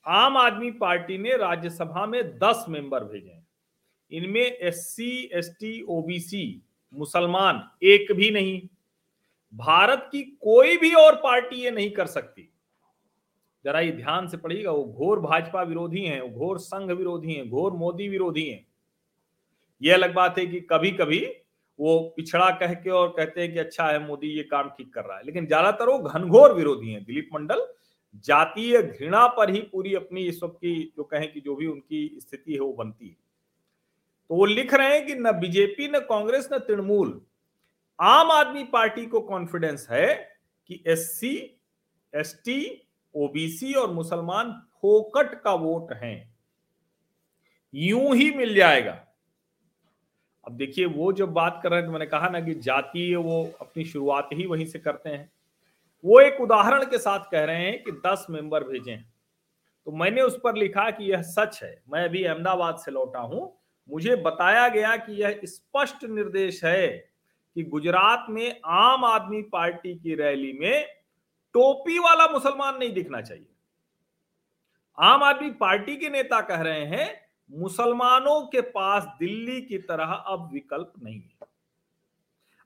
आम 0.06 0.36
आदमी 0.36 0.70
पार्टी 0.72 1.18
ने 1.18 1.36
राज्यसभा 1.36 2.06
में 2.06 2.22
दस 2.38 2.64
मेंबर 2.68 3.04
भेजे 3.04 3.38
इनमें 4.12 4.40
S 4.42 4.86
C, 4.86 5.30
S 5.32 5.54
T 5.60 5.80
OBC 5.88 6.62
मुसलमान 6.94 7.62
एक 7.82 8.12
भी 8.12 8.30
नहीं। 8.30 8.60
भारत 9.52 10.08
की 10.12 10.22
कोई 10.22 10.76
भी 10.76 10.92
और 10.94 11.16
पार्टी 11.16 11.56
ये 11.56 11.70
नहीं 11.70 11.90
कर 11.90 12.06
सकती। 12.06 12.48
जरा 13.64 13.80
ये 13.80 13.92
ध्यान 13.92 14.28
से 14.28 14.36
पढ़िएगा, 14.36 14.70
वो 14.70 14.84
घोर 14.84 15.20
भाजपा 15.20 15.62
विरोधी 15.62 16.04
हैं, 16.04 16.20
वो 16.20 16.28
घोर 16.28 16.58
संघ 16.58 16.90
विरोधी 16.90 17.34
हैं, 17.34 17.48
घोर 17.50 17.72
मोदी 17.72 18.08
विरोधी 18.08 18.48
हैं। 18.48 18.66
ये 19.82 19.92
अलग 19.92 20.14
बात 20.14 20.38
है 20.38 20.46
कि 20.46 20.60
कभी 20.60 20.90
कभी 20.90 21.20
वो 21.78 21.98
पिछड़ा 22.16 22.50
कह 22.50 22.72
के 22.74 22.90
और 22.90 23.08
कहते 23.08 23.40
हैं 23.40 23.52
कि 23.52 23.58
अच्छा 23.58 23.88
है, 23.88 24.06
मोदी 24.06 24.28
ये 24.28 24.42
काम 24.42 24.68
ठीक 24.68 24.92
कर 24.94 25.04
रहा 25.04 25.16
है। 25.18 25.24
लेकिन 25.26 25.46
ज़्यादातर 25.46 25.88
वो 25.88 25.98
घनघोर 25.98 26.52
विरोधी 26.52 26.92
हैं, 26.92 27.04
दिलीप 27.04 27.28
मंडल। 27.34 27.66
जातीय 28.24 28.80
घृणा 28.82 29.26
पर 29.28 29.50
ही 29.50 29.60
पूरी 29.62 29.94
अपनी 29.94 30.22
इस 30.22 30.42
वक्त 30.42 30.56
की, 30.56 30.92
जो 30.96 31.04
कहें 31.04 31.32
कि 31.32 31.40
जो 31.40 31.54
भी 31.56 31.66
उनकी 31.66 32.18
स्थिति 32.20 32.52
है, 32.52 32.60
वो 32.60 32.72
बनती 32.72 33.08
है। 33.08 33.16
तो 34.30 34.34
वो 34.34 34.44
लिख 34.44 34.74
रहे 34.74 34.94
हैं 34.94 35.06
कि 35.06 35.14
न 35.14 35.32
बीजेपी, 35.32 35.88
न 35.88 35.98
कांग्रेस, 36.00 36.48
न 36.52 36.58
तृणमूल। 36.58 37.20
आम 37.98 38.30
आदमी 38.30 38.64
पार्टी 38.64 39.06
को 39.06 39.20
कॉन्फिडेंस 39.20 39.86
है 39.90 40.14
कि 40.70 40.82
एससी, 40.86 41.34
एसटी 42.12 42.60
ओबीसी 43.14 43.72
और 43.74 43.90
मुसलमान 43.90 44.52
फोकट 44.82 45.42
का 45.42 45.54
वोट 45.54 45.92
है। 45.92 46.30
यूँ 47.74 48.16
ही 48.16 48.30
मिल 48.30 48.54
जाएगा। 48.54 49.06
अब 50.46 50.52
देखिए, 50.52 50.84
वो 50.84 51.12
जब 51.12 51.32
बात 51.32 51.60
कर 51.62 51.70
रहे 51.70 51.78
हैं 51.78 51.86
तो 51.86 51.92
मैंने 51.92 52.06
कहा 52.06 52.28
ना 52.28 52.40
कि 52.40 52.54
जातीय 52.54 53.16
वो 53.16 53.52
अपनी 53.60 53.84
शुरुआत 53.84 54.28
ही 54.32 54.46
वहीं 54.46 54.66
से 54.66 54.78
करते 54.78 55.10
हैं। 55.10 55.32
वो 56.04 56.20
एक 56.20 56.40
उदाहरण 56.40 56.84
के 56.84 56.98
साथ 56.98 57.20
कह 57.32 57.44
रहे 57.44 57.64
हैं 57.64 57.84
कि 57.84 57.92
दस 57.92 58.26
मेंबर 58.30 58.64
भेजें। 58.64 59.02
तो 59.86 59.92
मैंने 59.92 60.22
उस 60.22 60.40
पर 60.44 60.56
लिखा 60.56 60.90
कि 60.90 61.04
यह 61.04 61.22
सच 61.22 61.62
है। 61.62 61.82
मैं 61.92 62.04
अभी 62.04 62.24
अहमदाबाद 62.24 62.76
से 62.76 62.90
लौटा 62.90 63.18
हूँ। 63.18 63.56
मुझे 63.90 64.16
बताया 64.16 64.68
गया 64.68 64.96
कि 64.96 65.12
यह 65.12 65.40
स्पष्ट 65.44 66.04
निर्देश 66.04 66.64
है 66.64 66.88
कि 67.54 67.62
गुजरात 67.62 68.26
में 68.30 68.60
आम 68.64 69.04
आदमी 69.04 69.42
पार्टी 69.42 69.94
की 69.94 70.14
रैली 70.14 70.52
में 70.52 70.99
टोपी 71.54 71.98
वाला 71.98 72.26
मुसलमान 72.28 72.76
नहीं 72.78 72.92
दिखना 72.92 73.20
चाहिए। 73.20 73.46
आम 74.98 75.22
आदमी 75.22 75.50
पार्टी 75.50 75.96
के 75.96 76.08
नेता 76.08 76.40
कह 76.40 76.60
रहे 76.62 76.84
हैं, 76.86 77.08
मुसलमानों 77.50 78.40
के 78.46 78.60
पास 78.60 79.04
दिल्ली 79.20 79.60
की 79.62 79.78
तरह 79.80 80.12
अब 80.12 80.48
विकल्प 80.52 80.92
नहीं 81.02 81.20
है। 81.20 81.46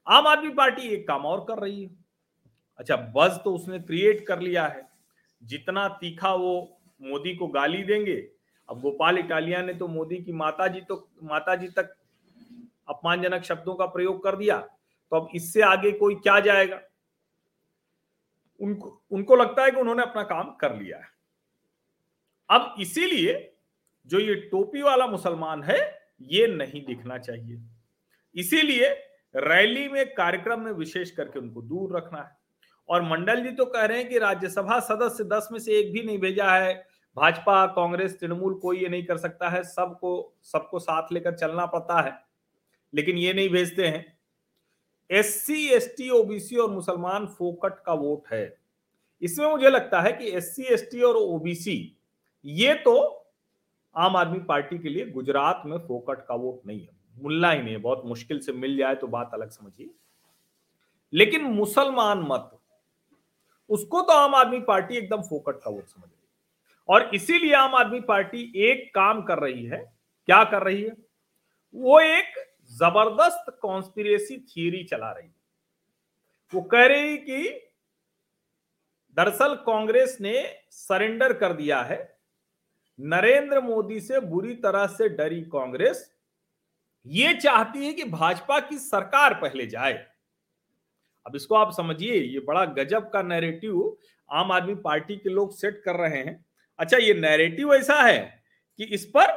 आम 0.07 0.27
आदमी 0.27 0.51
पार्टी 0.51 0.89
एक 0.89 1.07
काम 1.09 1.27
और 1.27 1.45
कर 1.45 1.59
रही 1.59 1.83
है। 1.85 1.91
अच्छा 2.79 2.97
बस 3.17 3.41
तो 3.45 3.55
उसने 3.55 3.79
क्रिएट 3.81 4.27
कर 4.27 4.41
लिया 4.41 4.67
है। 4.67 4.89
जितना 5.43 5.89
तीखा 6.01 6.35
वो 6.35 6.81
मोदी 7.01 7.35
को 7.37 7.47
गाली 7.49 7.83
देंगे, 7.83 8.17
अब 8.69 8.81
गोपाल 8.81 9.19
इटालिया 9.19 9.63
ने 9.63 9.75
तो 9.75 9.89
मोदी 9.89 10.17
की 10.17 10.33
माता 10.33 10.67
जी 10.69 10.81
तो 10.81 10.97
माता 11.23 11.55
जी 11.55 11.69
तक 11.69 11.95
अपमानजनक 12.89 13.43
शब्दों 13.43 13.75
का 13.75 13.87
प्रयोग 13.87 14.23
कर 14.25 14.37
दिया 14.37 14.59
तो 14.59 15.17
अब 15.17 15.29
इससे 15.35 15.63
आगे 15.63 15.91
कोई 15.93 16.15
क्या 16.15 16.39
जाएगा? 16.41 16.81
उनको 18.61 19.03
उनको 19.11 19.37
लगता 19.37 19.65
है 19.65 19.71
कि 19.71 19.77
उन्होंने 19.77 20.03
अपना 20.03 20.23
काम 20.23 20.51
कर 20.51 20.77
लिया 20.77 20.99
है। 20.99 21.07
अब 22.51 22.75
इसीलिए 22.81 23.57
जो 24.07 24.19
ये 24.19 24.35
टोपी 24.35 24.83
वाला 24.83 25.07
मुसलमान 25.07 25.63
है, 25.63 26.09
ये 26.23 26.47
नहीं 26.47 26.87
दिखना 26.87 27.19
चाहिए। 27.19 27.63
इसीलिए 28.35 28.89
रैली 29.37 29.89
में, 29.89 30.15
कार्यक्रम 30.15 30.61
में 30.61 30.73
विशेष 30.73 31.11
करके 31.11 31.39
उनको 31.39 31.63
दूर 31.63 31.97
रखना 31.97 32.19
है। 32.19 32.37
और 32.89 33.03
मंडल 33.03 33.45
जी 33.45 33.51
तो 33.51 33.65
कह 33.65 33.85
रहे 33.85 33.99
हैं 33.99 34.09
कि 34.09 34.19
राज्यसभा 34.19 34.81
सदस्य 34.81 35.25
दस 35.25 35.49
में 35.53 35.59
से 35.59 35.73
एक 35.73 35.93
भी 35.93 36.03
नहीं 36.03 36.19
भेजा 36.19 36.51
है। 36.51 36.87
भाजपा, 37.17 37.67
कांग्रेस, 37.67 38.21
तृणमूल 38.21 38.55
कोई 38.55 38.79
ये 38.79 38.89
नहीं 38.89 39.05
कर 39.05 39.17
सकता 39.17 39.49
है। 39.49 39.63
सबको 39.63 40.35
सबको 40.43 40.79
साथ 40.79 41.09
लेकर 41.13 41.35
चलना 41.35 41.67
पड़ता 41.67 42.03
है। 42.03 42.13
लेकिन 42.95 43.17
ये 43.17 43.35
नहीं 43.35 43.49
भेजते 43.49 43.89
हैं। 43.89 44.14
S 45.11 45.35
C 45.47 45.67
S 45.69 45.95
T 45.97 46.09
OBC 46.11 46.57
और 46.57 46.71
मुसलमान 46.71 47.27
फोकट 47.29 47.83
का 47.87 47.93
वोट 47.95 48.33
है। 48.33 48.57
इसमें 49.23 49.51
मुझे 49.51 49.71
लगता 49.71 50.01
है 50.01 50.13
कि 50.13 50.31
एस 50.31 50.55
सी 50.57 50.63
एस 50.65 50.89
टी 50.93 51.01
और 51.01 51.17
ओबीसी 51.17 51.77
ये 52.45 52.75
तो 52.77 52.95
आम 53.97 54.17
आदमी 54.17 54.39
पार्टी 54.39 54.79
के 54.79 54.89
लिए 54.89 55.07
गुजरात 55.07 55.63
में 55.67 55.79
फोकट 55.79 56.25
का 56.27 56.35
वोट 56.35 56.67
नहीं 56.67 56.81
है। 56.81 56.89
मुल्ला 57.17 57.51
ही 57.51 57.63
नहीं 57.63 57.75
है, 57.75 57.81
बहुत 57.81 58.03
मुश्किल 58.07 58.39
से 58.39 58.53
मिल 58.53 58.77
जाए 58.77 58.95
तो 58.95 59.07
बात 59.07 59.31
अलग 59.35 59.51
समझिए। 59.51 59.91
लेकिन 61.13 61.45
मुसलमान 61.45 62.27
मत, 62.29 62.51
उसको 63.71 64.01
तो 64.01 64.13
आम 64.13 64.35
आदमी 64.35 64.59
पार्टी 64.63 64.97
एकदम 64.97 65.23
फोकट 65.23 65.61
का 65.61 65.71
वोट 65.71 65.85
समझ 65.85 66.05
रही 66.05 66.23
और 66.89 67.11
इसीलिए 67.15 67.53
आम 67.55 67.75
आदमी 67.75 68.01
पार्टी 68.03 68.53
एक 68.63 68.91
काम 68.95 69.23
कर 69.23 69.39
रही 69.39 69.65
है, 69.65 69.79
क्या 70.29 70.43
कर 70.45 70.63
रही 70.63 70.83
है? 70.83 70.97
वो 71.75 72.01
एक 72.01 72.35
ज़बरदस्त 72.71 73.59
कॉन्स्पिरेसी 73.63 74.39
थियरी 74.49 74.83
चला 74.85 75.11
रही 75.13 75.29
वो 76.53 76.61
कह 76.63 76.87
रही 76.87 77.17
कि 77.19 77.43
दरअसल 79.17 79.55
कांग्रेस 79.67 80.17
ने 80.21 80.35
सरेंडर 80.71 81.33
कर 81.33 81.53
दिया 81.53 81.81
है। 81.83 81.99
नरेंद्र 82.99 83.61
मोदी 83.61 84.01
से 84.01 84.21
बुरी 84.21 84.55
तरह 84.55 84.87
से 84.87 85.09
डरी 85.09 85.41
कांग्रेस। 85.43 86.11
ये 87.07 87.35
चाहती 87.35 87.87
है 87.87 87.93
कि 87.93 88.05
भाजपा 88.05 88.59
की 88.61 88.79
सरकार 88.79 89.35
पहले 89.35 89.67
जाए। 89.67 89.93
अब 91.27 91.37
इसको 91.37 91.55
आप 91.55 91.73
समझिए, 91.73 92.15
ये 92.15 92.41
बड़ा 92.41 92.65
गजब 92.65 93.11
का 93.11 93.23
नैरेटिव 93.23 93.97
आम 94.31 94.53
आदमी 94.53 94.75
पार्टी 94.75 95.17
के 95.17 95.31
लोग 95.31 95.53
सेट 95.53 95.83
कर 95.85 95.97
रहे 95.97 96.19
हैं। 96.19 96.45
अच्छा 96.79 96.97
ये 96.97 97.15
नैरेटिव 97.15 97.75
ऐसा 97.75 98.01
है 98.03 98.19
कि 98.79 98.85
इस 98.85 99.05
पर 99.07 99.33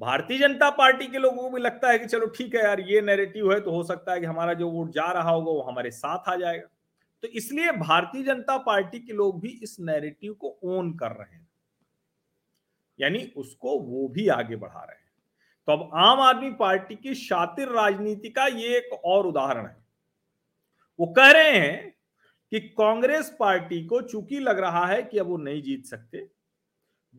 भारतीय 0.00 0.38
जनता 0.38 0.68
पार्टी 0.70 1.06
के 1.06 1.18
लोगों 1.18 1.42
को 1.42 1.50
भी 1.50 1.60
लगता 1.60 1.88
है 1.90 1.98
कि 1.98 2.06
चलो 2.06 2.26
ठीक 2.26 2.54
है 2.54 2.62
यार, 2.64 2.80
ये 2.80 3.00
नैरेटिव 3.00 3.52
है 3.52 3.60
तो 3.60 3.70
हो 3.70 3.82
सकता 3.82 4.12
है 4.12 4.20
कि 4.20 4.26
हमारा 4.26 4.52
जो 4.54 4.68
वोट 4.70 4.90
जा 4.90 5.10
रहा 5.12 5.30
होगा 5.30 5.50
वो 5.50 5.60
हमारे 5.60 5.90
साथ 5.90 6.28
आ 6.28 6.36
जाएगा। 6.36 6.68
तो 7.22 7.28
इसलिए 7.28 7.72
भारतीय 7.72 8.22
जनता 8.22 8.56
पार्टी 8.58 8.98
के 8.98 9.12
लोग 9.12 9.40
भी 9.40 9.48
इस 9.62 9.76
नैरेटिव 9.80 10.32
को 10.34 10.58
ओन 10.64 10.92
कर 10.92 11.12
रहे 11.12 11.34
हैं। 11.34 11.48
यानी 13.00 13.32
उसको 13.36 13.78
वो 13.78 14.08
भी 14.08 14.28
आगे 14.28 14.56
बढ़ा 14.56 14.84
रहे 14.84 14.96
हैं। 14.96 15.06
तो 15.68 15.72
अब 15.72 15.90
आम 15.94 16.20
आदमी 16.20 16.50
पार्टी 16.50 16.94
की 16.94 17.14
शातिर 17.14 17.68
राजनीति 17.68 18.28
का 18.28 18.46
ये 18.46 18.76
एक 18.76 18.92
और 19.04 19.26
उदाहरण 19.26 19.66
है। 19.66 19.76
वो 20.98 21.06
कह 21.06 21.30
रहे 21.30 21.58
हैं 21.58 21.90
कि 22.52 22.60
कांग्रेस 22.60 23.36
पार्टी 23.40 23.84
को 23.86 24.00
चूँकि 24.02 24.38
लग 24.38 24.58
रहा 24.58 24.86
है 24.86 25.02
कि 25.02 25.18
अब 25.18 25.26
वो 25.26 25.36
नहीं 25.36 25.62
जीत 25.62 25.84
सकते 25.86 26.26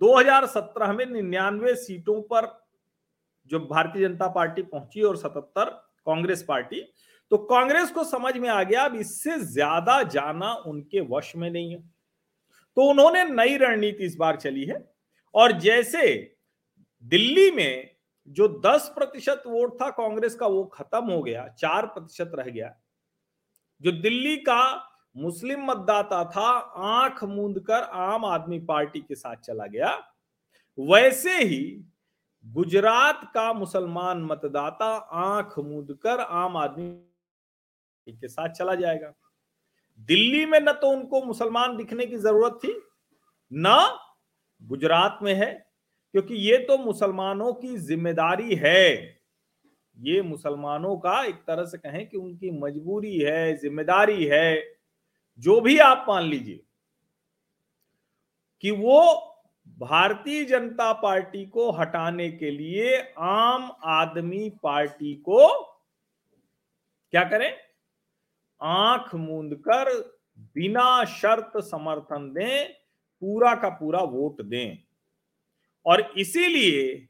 2017 0.02 0.94
में 0.94 1.06
निन्यानवे 1.06 1.76
सीटों 1.76 2.22
पर 2.22 2.46
जो 3.52 3.60
भारतीय 3.62 4.08
जनता 4.08 4.28
पार्टी 4.30 4.62
पहुँची 4.64 5.02
और 5.02 5.18
77 5.18 5.70
कांग्रेस 6.08 6.44
पार्टी 6.44 6.82
तो 7.32 7.38
कांग्रेस 7.40 7.92
को 7.92 8.04
समझ 8.04 8.36
में 8.38 8.48
आ 8.50 8.62
गया, 8.64 8.84
अब 8.84 8.96
इससे 8.96 9.38
ज़्यादा 9.40 10.02
जाना 10.06 10.54
उनके 10.68 11.02
वश 11.10 11.32
में 11.36 11.50
नहीं 11.50 11.72
है। 11.72 11.80
तो 12.78 12.84
उन्होंने 12.84 13.24
नई 13.26 13.58
रणनीति 13.58 14.06
इस 14.06 14.16
बार 14.16 14.36
चली 14.38 14.64
है, 14.66 14.84
और 15.34 15.52
जैसे 15.60 16.08
दिल्ली 17.06 17.50
में 17.52 17.90
जो 18.28 18.48
10 18.62 18.88
प्रतिशत 18.96 19.44
वोट 19.48 19.76
था 19.82 19.90
कांग्रेस 19.92 20.36
का, 20.36 20.48
वो 20.48 20.64
खत्म 20.66 21.04
हो 21.06 21.22
गया, 21.24 21.48
चार 21.50 21.86
प्रतिशत 21.86 22.32
रह 22.36 22.44
गया। 22.46 22.74
जो 23.82 23.92
दिल्ली 23.92 24.36
का 24.40 24.86
मुस्लिम 25.16 25.66
मतदाता 25.66 26.24
था, 26.26 26.50
आँख 26.78 27.24
मूंद 27.26 27.60
कर 27.60 27.84
आम 27.84 28.26
आदमी 28.26 28.60
पार्टी 28.66 29.00
के 29.00 29.16
साथ 29.16 29.36
चला 29.38 29.66
गया, 29.68 29.96
वैसे 30.78 31.38
ही 31.38 31.62
गुजरात 32.46 33.22
का 33.34 33.52
मुसलमान 33.54 34.22
मतदाता 34.24 34.86
आँख 34.96 35.58
मूंद 35.60 35.98
कर 36.04 36.20
आम 36.20 36.58
आदमी 36.58 38.14
के 38.14 38.28
साथ 38.28 38.50
चला 38.50 38.76
जाएगा। 38.76 39.14
दिल्ली 40.00 40.46
में 40.46 40.60
न 40.60 40.72
तो 40.72 40.90
उनको 40.90 41.22
मुसलमान 41.24 41.76
दिखने 41.78 42.06
की 42.06 42.18
ज़रूरत 42.18 42.60
थी, 42.64 42.74
न 43.52 44.00
गुजरात 44.62 45.20
में 45.24 45.34
है, 45.34 45.52
क्योंकि 46.14 46.36
ये 46.36 46.58
तो 46.58 46.78
मुसलमानों 46.78 47.54
की 47.54 47.76
ज़िम्मेदारी 47.78 48.56
है। 48.56 49.20
ये 49.98 50.22
मुसलमानों 50.22 50.96
का 50.98 51.24
एक 51.24 51.36
तरह 51.48 51.66
से 51.66 51.78
कहें 51.78 52.08
कि 52.08 52.18
उनकी 52.18 52.52
मजबूरी 52.60 53.18
है, 53.18 53.56
ज़िम्मेदारी 53.58 54.26
है, 54.26 54.64
जो 55.40 55.60
भी 55.62 55.78
आप 55.80 56.06
मान 56.10 56.24
लीजिए 56.24 56.64
कि 58.64 58.72
वो 58.72 59.29
भारतीय 59.78 60.44
जनता 60.46 60.92
पार्टी 60.94 61.46
को 61.46 61.72
हटाने 61.72 62.30
के 62.32 62.52
लिए 62.52 62.98
आम 63.18 63.72
आदमी 63.84 64.50
पार्टी 64.64 65.14
को 65.16 65.48
क्या 67.14 67.24
करें? 67.24 67.54
आँख 68.62 69.16
मूंद 69.16 69.56
कर 69.56 69.92
बिना 70.56 71.06
शर्त 71.06 71.52
समर्थन 71.58 72.32
दें, 72.34 72.74
पूरा 73.22 73.54
का 73.56 73.70
पूरा 73.70 74.02
वोट 74.02 74.42
दें। 74.42 74.78
और 75.86 76.02
इसीलिए 76.18 77.08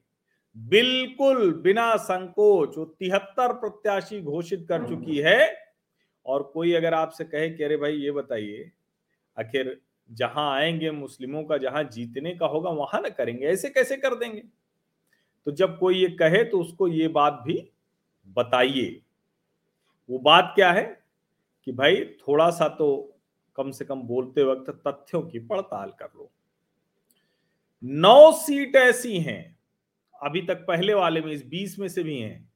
बिल्कुल 0.55 1.51
बिना 1.53 1.95
संकोच 1.95 2.77
वो 2.77 2.85
तिहत्तर 2.85 3.53
प्रत्याशी 3.53 4.21
घोषित 4.21 4.65
कर 4.69 4.87
चुकी 4.89 5.17
है। 5.17 5.55
और 6.25 6.43
कोई 6.43 6.73
अगर 6.73 6.93
आपसे 6.93 7.23
कहे 7.23 7.49
कि 7.49 7.63
अरे 7.63 7.77
भाई 7.77 7.93
ये 7.93 8.11
बताइए, 8.11 8.71
आखिर 9.37 9.79
जहाँ 10.11 10.55
आएँगे 10.55 10.91
मुस्लिमों 10.91 11.43
का, 11.43 11.57
जहाँ 11.57 11.83
जीतने 11.83 12.35
का 12.35 12.45
होगा, 12.45 12.69
वहाँ 12.69 13.01
ना 13.01 13.09
करेंगे। 13.09 13.45
ऐसे 13.45 13.69
कैसे 13.69 13.97
कर 13.97 14.15
देंगे? 14.15 14.43
तो 15.45 15.51
जब 15.51 15.79
कोई 15.79 15.95
ये 15.97 16.09
कहे 16.09 16.43
तो 16.43 16.59
उसको 16.61 16.87
ये 16.87 17.07
बात 17.07 17.43
भी 17.47 17.71
बताइए। 18.27 19.01
वो 20.09 20.19
बात 20.19 20.51
क्या 20.55 20.71
है? 20.71 21.03
कि 21.65 21.71
भाई 21.71 22.05
थोड़ा 22.05 22.49
सा 22.49 22.67
तो 22.67 23.15
कम 23.55 23.71
से 23.71 23.85
कम 23.85 24.01
बोलते 24.01 24.43
वक्त 24.43 24.87
तथ्यों 24.87 25.21
की 25.21 25.39
पड़ताल 25.39 25.89
कर 25.89 26.05
लो। 26.05 26.31
नौ 27.83 28.31
सीट 28.31 28.75
ऐसी 28.75 29.19
हैं, 29.19 29.59
अभी 30.23 30.41
तक 30.41 30.55
पहले 30.55 30.93
वाले 30.93 31.21
में, 31.21 31.31
इस 31.31 31.47
बीस 31.47 31.79
में 31.79 31.87
से 31.87 32.03
भी 32.03 32.19
हैं, 32.19 32.51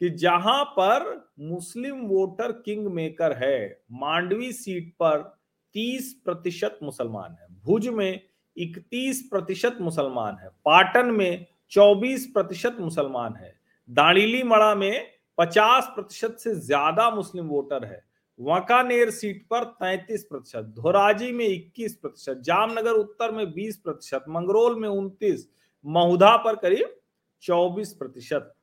कि 0.00 0.10
जहाँ 0.10 0.64
पर 0.64 1.30
मुस्लिम 1.40 2.00
वोटर 2.00 2.52
किंग 2.52 2.86
मेकर 2.86 3.32
है, 3.32 3.80
मांडवी 3.92 4.52
सीट 4.52 4.92
पर 4.92 5.38
30 5.74 6.12
प्रतिशत 6.24 6.78
मुसलमान 6.82 7.36
है। 7.40 7.46
भुज 7.64 7.88
में 7.88 8.20
31 8.56 9.22
प्रतिशत 9.22 9.78
मुसलमान 9.80 10.36
है। 10.42 10.48
पाटन 10.64 11.06
में 11.06 11.46
24 11.72 12.26
प्रतिशत 12.26 12.76
मुसलमान 12.80 13.36
है। 13.36 13.54
दाणीली 13.88 14.42
मड़ा 14.42 14.74
में 14.74 15.06
50 15.38 15.86
प्रतिशत 15.86 16.36
से 16.38 16.54
ज़्यादा 16.54 17.10
मुस्लिम 17.10 17.46
वोटर 17.46 17.84
है। 17.84 18.02
वाकानेर 18.40 19.10
सीट 19.10 19.46
पर 19.50 19.64
33 19.64 20.22
प्रतिशत, 20.24 20.72
धोराजी 20.76 21.32
में 21.32 21.46
21 21.46 21.94
प्रतिशत, 21.96 22.40
जामनगर 22.44 22.92
उत्तर 22.92 23.32
में 23.32 23.52
20 23.52 23.76
प्रतिशत, 23.76 24.24
मंगरोल 24.28 24.78
में 24.80 24.88
29 24.88 25.48
महुधा 25.84 26.36
पर 26.36 26.56
करीब 26.56 26.94
24 27.42 27.92
प्रतिशत। 27.92 28.54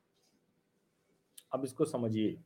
अब 1.52 1.64
इसको 1.64 1.84
समझिए। 1.84 2.36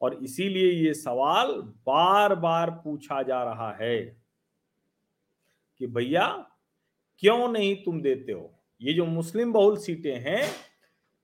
और 0.00 0.14
इसीलिए 0.14 0.72
ये 0.72 0.94
सवाल 0.94 1.52
बार 1.86 2.34
बार 2.34 2.70
पूछा 2.84 3.22
जा 3.22 3.42
रहा 3.44 3.72
है 3.80 3.98
कि 5.80 5.86
भैया, 5.86 6.26
क्यों 7.18 7.48
नहीं 7.48 7.74
तुम 7.76 8.00
देते 8.02 8.32
हो? 8.32 8.52
ये 8.80 8.92
जो 8.92 9.04
मुस्लिम 9.04 9.52
बहुल 9.52 9.76
सीटें 9.76 10.18
हैं, 10.20 10.42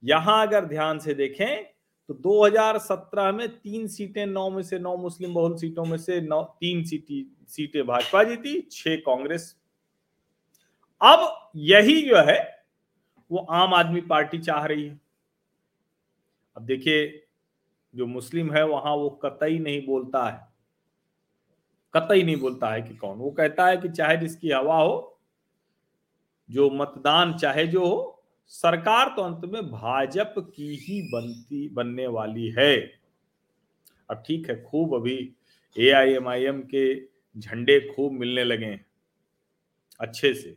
यहाँ 0.04 0.46
अगर 0.46 0.64
ध्यान 0.64 0.98
से 0.98 1.14
देखें 1.14 1.64
तो 2.08 2.14
2017 2.14 3.32
में 3.32 3.48
तीन 3.48 3.86
सीटें 3.86 4.26
नौ 4.26 4.48
में 4.50 4.62
से 4.62 4.78
नौ 4.78 4.96
मुस्लिम 4.96 5.34
बहुल 5.34 5.56
सीटों 5.56 5.84
में 5.84 5.96
से 5.98 6.20
नौ, 6.20 6.42
तीन 6.42 6.84
सीटी, 6.84 7.36
सीटें 7.48 7.86
भाजपा 7.86 8.22
जीती, 8.22 8.60
छह 8.72 8.96
कांग्रेस। 8.96 9.56
अब 11.00 11.50
यही 11.56 12.02
जो 12.02 12.16
है, 12.16 12.66
वो 13.30 13.46
आम 13.50 13.74
आदमी 13.74 14.00
पार्टी 14.00 14.38
चाह 14.38 14.64
रही 14.66 14.86
है। 14.86 15.00
अब 16.56 16.62
देखिए 16.62 17.21
जो 17.94 18.06
मुस्लिम 18.06 18.52
है, 18.52 18.64
वहाँ 18.66 18.94
वो 18.94 19.08
कतई 19.24 19.58
नहीं 19.58 19.84
बोलता 19.86 20.28
है। 20.28 20.40
कतई 21.94 22.22
नहीं 22.22 22.36
बोलता 22.36 22.72
है 22.72 22.82
कि 22.82 22.94
कौन। 22.94 23.18
वो 23.18 23.30
कहता 23.30 23.66
है 23.66 23.76
कि 23.76 23.88
चाहे 23.88 24.16
जिसकी 24.16 24.50
हवा 24.50 24.76
हो, 24.76 25.20
जो 26.48 26.70
मतदान 26.70 27.36
चाहे 27.38 27.66
जो 27.66 27.84
हो, 27.86 28.22
सरकार 28.46 29.12
तो 29.16 29.22
अंत 29.22 29.44
में 29.44 29.70
भाजपा 29.70 30.40
की 30.46 30.74
ही 30.76 31.00
बनती, 31.12 31.68
बनने 31.68 32.06
वाली 32.06 32.48
है। 32.50 32.76
अब 34.08 34.22
ठीक 34.26 34.48
है, 34.50 34.62
खूब 34.64 34.94
अभी 34.94 35.34
ए 35.76 35.90
आई 35.90 36.12
एम 36.12 36.28
आई 36.28 36.44
एम 36.44 36.60
के 36.64 36.84
झंडे 37.36 37.78
खूब 37.88 38.12
मिलने 38.12 38.44
लगे 38.44 38.66
हैं, 38.66 38.84
अच्छे 40.00 40.32
से। 40.34 40.56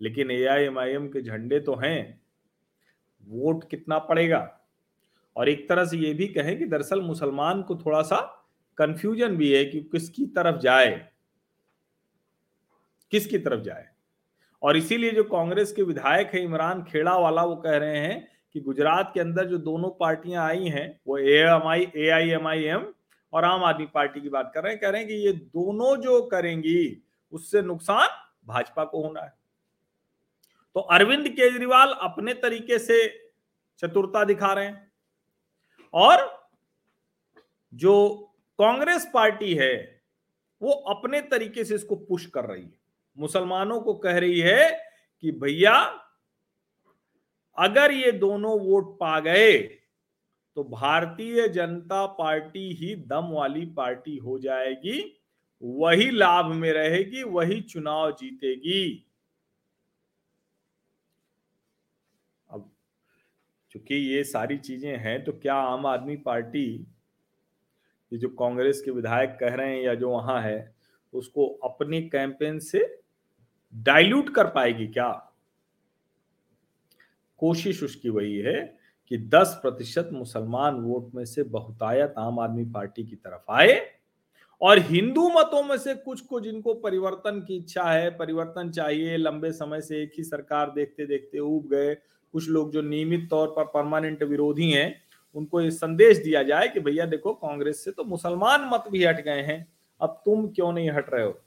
लेकिन 0.00 0.30
ए 0.30 0.44
आई 0.46 0.64
एम 0.64 0.78
आई 0.78 0.90
एम 0.90 1.08
के 1.08 1.22
झंडे 1.22 1.60
तो 1.60 1.74
हैं, 1.74 2.20
वोट 3.24 3.68
कितना 3.70 3.98
पड़ेगा? 4.00 4.40
और 5.36 5.48
एक 5.48 5.68
तरह 5.68 5.84
से 5.84 5.96
ये 5.96 6.14
भी 6.14 6.26
कहें 6.26 6.58
कि 6.58 6.64
दरअसल 6.64 7.00
मुसलमान 7.00 7.62
को 7.62 7.76
थोड़ा 7.76 8.02
सा 8.02 8.46
कंफ्यूजन 8.78 9.36
भी 9.36 9.52
है 9.52 9.64
कि 9.64 9.80
किसकी 9.80 10.26
तरफ़ 10.26 10.60
जाए। 10.60 11.08
किसकी 13.10 13.38
तरफ़ 13.38 13.60
जाए। 13.60 13.88
और 14.62 14.76
इसीलिए 14.76 15.10
जो 15.10 15.24
कांग्रेस 15.24 15.72
के 15.72 15.82
विधायक 15.82 16.30
है, 16.34 16.44
इमरान 16.44 16.82
खेड़ा 16.82 17.16
वाला, 17.16 17.44
वो 17.44 17.56
कह 17.56 17.76
रहे 17.76 17.98
हैं 17.98 18.28
कि 18.52 18.60
गुजरात 18.60 19.10
के 19.14 19.20
अंदर 19.20 19.44
जो 19.44 19.58
दोनों 19.58 19.88
पार्टियाँ 19.88 20.46
आई 20.46 20.64
हैं, 20.64 21.00
वो 21.06 21.18
A 21.18 21.38
M 21.38 21.62
I 21.62 21.92
A 21.96 22.08
I 22.08 22.30
M 22.30 22.46
I 22.46 22.62
M 22.62 22.94
और 23.32 23.44
आम 23.44 23.64
आदमी 23.64 23.86
पार्टी 23.86 24.20
की 24.20 24.28
बात 24.28 24.50
कर 24.54 24.62
रहे 24.62 24.72
हैं, 24.72 24.80
कह 24.80 24.88
रहे 24.88 25.00
हैं 25.00 25.08
कि 25.08 25.14
ये 25.14 25.32
दोनों 25.32 25.96
जो 25.96 26.22
करेंगी, 26.22 27.02
उससे 27.32 27.62
नुकसान 27.62 28.08
भाजपा 28.46 28.84
को 28.84 29.02
होना 29.02 29.20
है। 29.20 29.32
तो 30.74 30.80
अरविंद 30.80 31.28
केजरीवाल 31.28 31.88
अपने 31.88 32.34
तरीके 32.34 32.78
से 32.78 33.30
चतुरता 33.78 34.24
दिखा 34.24 34.52
रहे 34.52 34.66
हैं। 34.66 34.83
और 35.94 36.30
जो 37.72 38.14
कांग्रेस 38.58 39.10
पार्टी 39.14 39.54
है, 39.54 40.02
वो 40.60 40.70
अपने 40.70 41.20
तरीके 41.22 41.64
से 41.64 41.74
इसको 41.74 41.96
पुश 41.98 42.26
कर 42.26 42.44
रही 42.44 42.62
है। 42.62 42.78
मुसलमानों 43.16 43.80
को 43.80 43.94
कह 43.96 44.18
रही 44.18 44.40
है 44.40 44.70
कि 45.22 45.32
भैया, 45.32 45.74
अगर 47.58 47.92
ये 47.92 48.12
दोनों 48.12 48.58
वोट 48.60 48.98
पा 49.00 49.18
गए 49.20 49.58
तो 50.56 50.62
भारतीय 50.64 51.48
जनता 51.48 52.04
पार्टी 52.08 52.72
ही 52.74 52.94
दम 52.96 53.28
वाली 53.30 53.64
पार्टी 53.68 54.16
हो 54.16 54.38
जाएगी, 54.38 55.00
वही 55.62 56.10
लाभ 56.10 56.46
में 56.46 56.72
रहेगी, 56.72 57.22
वही 57.22 57.60
चुनाव 57.62 58.10
जीतेगी 58.12 59.06
अब 62.48 62.70
चूँकि 63.74 63.94
ये 63.94 64.24
सारी 64.24 64.58
चीज़ें 64.58 64.96
हैं 64.96 65.24
तो 65.24 65.32
क्या 65.32 65.54
आम 65.54 65.86
आदमी 65.86 66.16
पार्टी 66.16 66.86
ये 68.12 68.18
जो 68.18 68.28
कांग्रेस 68.28 68.82
के 68.84 68.90
विधायक 68.90 69.36
कह 69.40 69.54
रहे 69.54 69.76
हैं 69.76 69.82
या 69.82 69.94
जो 69.94 70.10
वहाँ 70.10 70.42
है, 70.42 70.74
उसको 71.12 71.46
अपनी 71.48 72.02
कैंपेन 72.02 72.58
से 72.58 73.02
डाइल्यूट 73.74 74.34
कर 74.34 74.46
पाएगी 74.46 74.86
क्या? 74.86 75.30
कोशिश 77.38 77.82
उसकी 77.82 78.08
वही 78.08 78.36
है 78.36 78.76
कि 79.08 79.18
10 79.18 79.58
प्रतिशत 79.62 80.08
मुसलमान 80.12 80.74
वोट 80.74 81.14
में 81.14 81.24
से 81.24 81.42
बहुतायत 81.42 82.14
आम 82.18 82.38
आदमी 82.38 82.64
पार्टी 82.64 83.04
की 83.04 83.16
तरफ़ 83.16 83.52
आए 83.52 83.90
और 84.62 84.78
हिंदू 84.78 85.28
मतों 85.28 85.62
में 85.62 85.78
से 85.78 85.94
कुछ 85.94 86.20
को 86.20 86.40
जिनको 86.40 86.74
परिवर्तन 86.74 87.40
की 87.40 87.56
इच्छा 87.56 87.84
है, 87.84 88.10
परिवर्तन 88.10 88.70
चाहिए, 88.70 89.16
लंबे 89.16 89.52
समय 89.52 89.80
से 89.80 90.02
एक 90.02 90.12
ही 90.18 90.24
सरकार 90.24 90.70
देखते 90.70 91.06
देखते 91.06 91.38
उब 91.38 91.68
गए 91.68 91.96
कुछ 92.34 92.48
लोग 92.48 92.72
जो 92.72 92.82
नियमित 92.82 93.30
तौर 93.30 93.48
पर 93.48 93.64
परमानेंट 93.64 94.22
विरोधी 94.22 94.70
हैं, 94.70 95.02
उनको 95.34 95.60
ये 95.60 95.70
संदेश 95.70 96.18
दिया 96.18 96.42
जाए 96.42 96.68
कि 96.68 96.80
भैया 96.80 97.06
देखो, 97.06 97.34
कांग्रेस 97.34 97.84
से 97.84 97.90
तो 97.90 98.04
मुसलमान 98.04 98.70
मत 98.72 98.84
भी 98.90 99.04
हट 99.04 99.20
गए 99.20 99.42
हैं, 99.42 99.72
अब 100.00 100.22
तुम 100.24 100.48
क्यों 100.48 100.72
नहीं 100.72 100.90
हट 100.90 101.14
रहे 101.14 101.24
हो? 101.24 101.40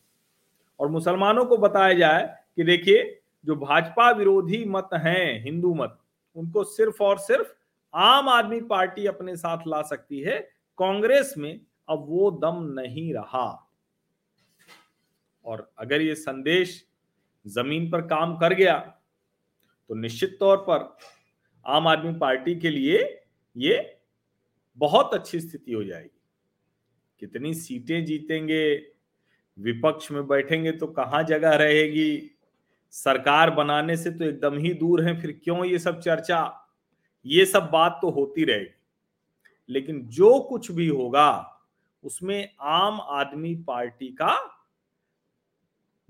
और 0.80 0.88
मुसलमानों 0.88 1.45
को 1.45 1.58
बताया 1.58 1.93
जाए 1.93 2.38
कि 2.56 2.63
देखिए, 2.63 3.21
जो 3.45 3.56
भाजपा 3.56 4.12
विरोधी 4.12 4.65
मत 4.65 4.89
हैं, 4.93 5.43
हिंदू 5.43 5.73
मत, 5.73 6.00
उनको 6.36 6.63
सिर्फ़ 6.63 7.04
और 7.04 7.17
सिर्फ़ 7.17 7.47
आम 7.95 8.30
आदमी 8.30 8.62
पार्टी 8.62 9.06
अपने 9.06 9.36
साथ 9.36 9.58
ला 9.67 9.82
सकती 9.82 10.19
है, 10.19 10.50
कांग्रेस 10.78 11.34
में 11.38 11.62
अब 11.89 12.06
वो 12.08 12.32
दम 12.32 12.80
नहीं 12.80 13.13
रहा। 13.13 13.69
और 15.45 15.71
अगर 15.78 16.02
ये 16.02 16.15
संदेश 16.15 16.88
ज़मीन 17.47 17.91
पर 17.91 18.02
काम 18.02 18.38
कर 18.38 18.54
गया 18.54 18.96
तो 19.89 19.95
निश्चित 19.95 20.38
तौर 20.39 20.58
पर 20.58 20.97
आम 21.65 21.88
आदमी 21.88 22.13
पार्टी 22.13 22.56
के 22.56 22.69
लिए 22.69 23.21
ये 23.58 23.97
बहुत 24.78 25.13
अच्छी 25.13 25.39
स्थिति 25.39 25.73
हो 25.73 25.84
जाएगी। 25.84 26.21
कितनी 27.19 27.54
सीटें 27.54 28.06
जीतेंगे, 28.06 28.76
विपक्ष 29.60 30.12
में 30.12 30.28
बैठेंगे 30.28 30.71
तो 30.71 30.88
कहाँ 30.88 31.23
जगह 31.23 31.56
रहेगी? 31.56 32.32
सरकार 32.91 33.50
बनाने 33.50 33.97
से 33.97 34.12
तो 34.12 34.26
एकदम 34.26 34.58
ही 34.58 34.73
दूर 34.73 35.04
है, 35.04 35.21
फिर 35.21 35.41
क्यों 35.43 35.65
ये 35.65 35.80
सब 35.80 36.00
चर्चा? 36.00 36.69
ये 37.26 37.45
सब 37.45 37.69
बात 37.71 38.00
तो 38.02 38.10
होती 38.10 38.43
रहेगी। 38.43 38.73
लेकिन 39.69 40.08
जो 40.08 40.39
कुछ 40.39 40.71
भी 40.71 40.88
होगा, 40.88 41.60
उसमें 42.04 42.56
आम 42.62 43.02
आदमी 43.02 43.56
पार्टी 43.56 44.08
का 44.08 44.63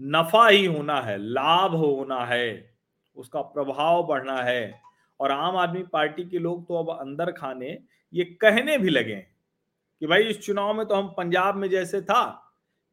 नफा 0.02 0.48
ही 0.48 0.66
होना 0.66 1.02
है, 1.02 1.18
लाभ 1.18 1.76
होना 1.76 2.26
है। 2.26 2.77
उसका 3.17 3.41
प्रभाव 3.41 4.06
बढ़ना 4.08 4.41
है। 4.43 4.82
और 5.19 5.32
आम 5.32 5.56
आदमी 5.58 5.84
पार्टी 5.84 6.23
के 6.25 6.39
लोग 6.39 6.67
तो 6.67 6.75
अब 6.75 6.89
अंदर 6.99 7.32
खाने 7.32 7.77
ये 8.13 8.23
कहने 8.41 8.77
भी 8.77 8.89
लगे 8.89 9.15
कि 9.15 10.08
भाई 10.08 10.23
इस 10.23 10.41
चुनाव 10.41 10.73
में 10.73 10.86
तो 10.86 10.95
हम 10.95 11.08
पंजाब 11.17 11.56
में 11.56 11.69
जैसे 11.69 12.01
था 12.01 12.23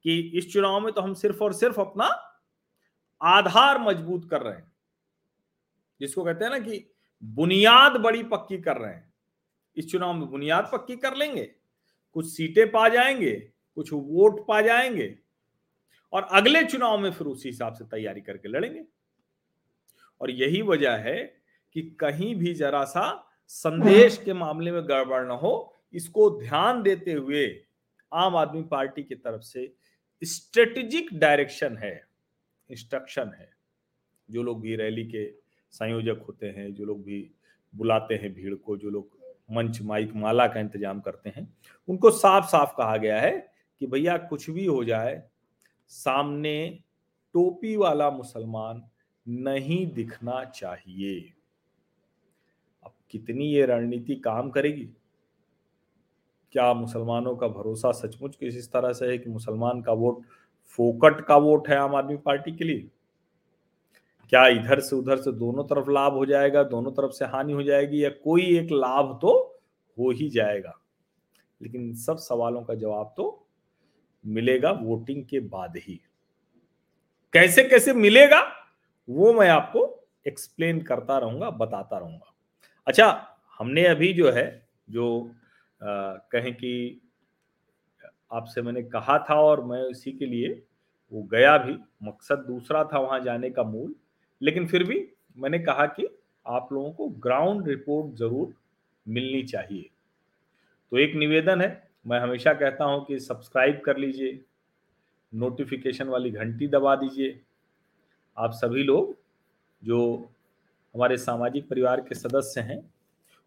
कि 0.05 0.19
इस 0.35 0.53
चुनाव 0.53 0.81
में 0.81 0.93
तो 0.93 1.01
हम 1.01 1.15
सिर्फ़ 1.15 1.43
और 1.45 1.53
सिर्फ़ 1.53 1.81
अपना 1.81 2.07
आधार 3.21 3.79
मज़बूत 3.79 4.29
कर 4.31 4.43
रहे 4.43 4.55
हैं। 4.55 4.73
जिसको 6.01 6.25
कहते 6.25 6.45
हैं 6.45 6.53
ना 6.53 6.59
कि 6.59 6.85
बुनियाद 7.23 7.97
बड़ी 7.97 8.23
पक्की 8.23 8.59
कर 8.59 8.77
रहे 8.77 8.93
हैं। 8.93 9.13
इस 9.77 9.91
चुनाव 9.93 10.13
में 10.13 10.29
बुनियाद 10.31 10.69
पक्की 10.73 10.97
कर 10.97 11.17
लेंगे, 11.17 11.45
कुछ 12.17 12.27
सीटें 12.27 12.71
पा 12.71 12.89
जाएँगे, 12.89 13.33
कुछ 13.77 13.93
वोट 13.93 14.47
पा 14.47 14.61
जाएँगे 14.61 15.15
और 16.13 16.29
अगले 16.33 16.65
चुनाव 16.65 16.99
में 16.99 17.11
फिर 17.13 17.27
उसी 17.27 17.49
हिसाब 17.49 17.75
से 17.75 17.85
तैयारी 17.85 18.21
करके 18.21 18.49
लड़ेंगे। 18.49 18.85
और 20.21 20.31
यही 20.31 20.63
वजह 20.63 20.97
है 20.99 21.23
कि 21.77 21.83
कहीं 22.01 22.35
भी 22.37 22.55
जरा 22.55 22.85
सा 22.85 23.07
संदेश 23.49 24.17
के 24.25 24.33
मामले 24.33 24.73
में 24.73 24.83
गड़बड़ 24.89 25.25
न 25.27 25.39
हो 25.43 25.75
इसको 25.95 26.29
ध्यान 26.41 26.83
देते 26.83 27.13
हुए 27.13 27.47
आम 28.13 28.37
आदमी 28.37 28.63
पार्टी 28.63 29.03
की 29.03 29.15
तरफ़ 29.15 29.43
से 29.43 29.73
स्ट्रेटेजिक 30.23 31.09
डायरेक्शन 31.15 31.77
है 31.77 31.95
इंस्ट्रक्शन 32.71 33.33
है। 33.39 33.49
जो 34.29 34.43
लोग 34.43 34.61
भी 34.61 34.77
रैली 34.77 35.05
के 35.05 35.27
संयोजक 35.73 36.25
होते 36.29 36.47
हैं 36.47 36.73
जो 36.75 36.85
लोग 36.85 37.03
भी 37.05 37.19
बुलाते 37.75 38.15
हैं 38.15 38.33
भीड़ 38.35 38.55
को 38.55 38.77
जो 38.77 38.91
लोग 38.91 39.19
मंच 39.53 39.81
माइक 39.83 40.13
माला 40.15 40.47
का 40.47 40.61
इंतज़ाम 40.61 41.01
करते 41.01 41.31
हैं 41.37 41.47
उनको 41.89 42.11
साफ़ 42.11 42.47
साफ़ 42.47 42.73
कहा 42.77 42.97
गया 42.97 43.21
है 43.21 43.33
कि 43.81 43.87
भैया 43.87 44.17
कुछ 44.19 44.49
भी 44.51 44.65
हो 44.67 44.83
जाए 44.85 45.23
सामने 45.91 46.57
टोपी 47.35 47.77
वाला 47.77 48.11
मुसलमान 48.11 48.83
नहीं 49.29 49.87
दिखना 49.87 50.45
चाहिए। 50.45 51.33
अब 52.85 52.93
कितनी 53.11 53.45
ये 53.45 53.67
रणनीति 53.67 54.15
काम 54.15 54.51
करेगी? 54.51 54.89
क्या 56.53 56.75
मुसलमानों 56.75 57.37
का 57.37 57.49
भरोसा 57.49 57.93
सचमुच 57.93 58.37
किस 58.37 58.57
इस 58.57 58.73
तरह 58.73 58.93
से 58.93 59.07
है 59.07 59.19
कि 59.19 59.31
मुसलमान 59.31 59.83
का 59.83 59.93
वोट 59.93 60.23
फोकट 60.67 61.21
का 61.21 61.37
वोट 61.37 61.69
है 61.69 61.77
आम 61.77 61.95
आदमी 61.95 62.17
पार्टी 62.17 62.53
के 62.53 62.65
लिए? 62.65 62.91
क्या 64.29 64.47
इधर 64.47 64.81
से 64.81 64.97
उधर 64.97 65.17
से 65.17 65.33
दोनों 65.33 65.65
तरफ़ 65.65 65.91
लाभ 65.91 66.13
हो 66.13 66.27
जाएगा, 66.27 66.63
दोनों 66.63 66.93
तरफ़ 66.93 67.11
से 67.11 67.25
हानि 67.25 67.53
हो 67.53 67.63
जाएगी 67.63 68.05
या 68.05 68.09
कोई 68.09 68.43
एक 68.59 68.69
लाभ 68.73 69.19
तो 69.23 69.61
हो 69.99 70.11
ही 70.11 70.29
जाएगा? 70.29 70.81
लेकिन 71.63 71.95
सब 71.95 72.17
सवालों 72.17 72.63
का 72.63 72.75
जवाब 72.75 73.15
तो 73.17 73.47
मिलेगा 74.27 74.71
वोटिंग 74.71 75.25
के 75.25 75.41
बाद 75.41 75.77
ही। 75.77 76.01
कैसे 77.33 77.65
कैसे 77.65 77.93
मिलेगा? 77.93 78.64
वो 79.09 79.33
मैं 79.33 79.49
आपको 79.49 79.83
एक्सप्लेन 80.27 80.81
करता 80.83 81.19
रहूँगा, 81.19 81.51
बताता 81.51 81.99
रहूँगा। 81.99 82.33
अच्छा 82.87 83.39
हमने 83.61 83.85
अभी 83.87 84.13
जो 84.13 84.31
है, 84.31 84.67
जो 84.91 85.35
कहें 85.81 86.53
कि 86.55 87.01
आपसे 88.33 88.63
मैंने 88.63 88.83
कहा 88.85 89.19
था 89.31 89.35
और 89.41 89.65
मैं 89.65 89.83
इसी 89.89 90.13
के 90.13 90.27
लिए 90.27 90.63
वो 91.13 91.23
गया 91.23 91.57
भी, 91.59 91.77
मकसद 92.03 92.45
दूसरा 92.47 92.85
था 92.85 92.99
वहाँ 92.99 93.21
जाने 93.21 93.51
का 93.51 93.63
मूल, 93.63 93.95
लेकिन 94.41 94.67
फिर 94.67 94.85
भी 94.85 95.07
मैंने 95.39 95.59
कहा 95.59 95.87
कि 95.89 96.07
आप 96.47 96.69
लोगों 96.73 96.91
को 96.93 97.09
ग्राउंड 97.21 97.69
रिपोर्ट 97.69 98.15
ज़रूर 98.17 98.55
मिलनी 99.07 99.43
चाहिए। 99.43 99.89
तो 100.93 100.99
एक 100.99 101.15
निवेदन 101.15 101.61
है, 101.61 101.89
मैं 102.07 102.21
हमेशा 102.21 102.53
कहता 102.55 102.85
हूँ 102.85 103.05
कि 103.07 103.19
सब्सक्राइब 103.21 103.81
कर 103.85 103.97
लीजिए 103.97 104.41
नोटिफिकेशन 105.33 106.09
वाली 106.09 106.31
घंटी 106.31 106.67
दबा 106.69 106.95
दीजिए 106.97 107.41
आप 108.37 108.51
सभी 108.51 108.83
लोग 108.83 109.17
जो 109.85 110.31
हमारे 110.95 111.17
सामाजिक 111.17 111.69
परिवार 111.69 112.01
के 112.01 112.15
सदस्य 112.15 112.61
हैं, 112.61 112.93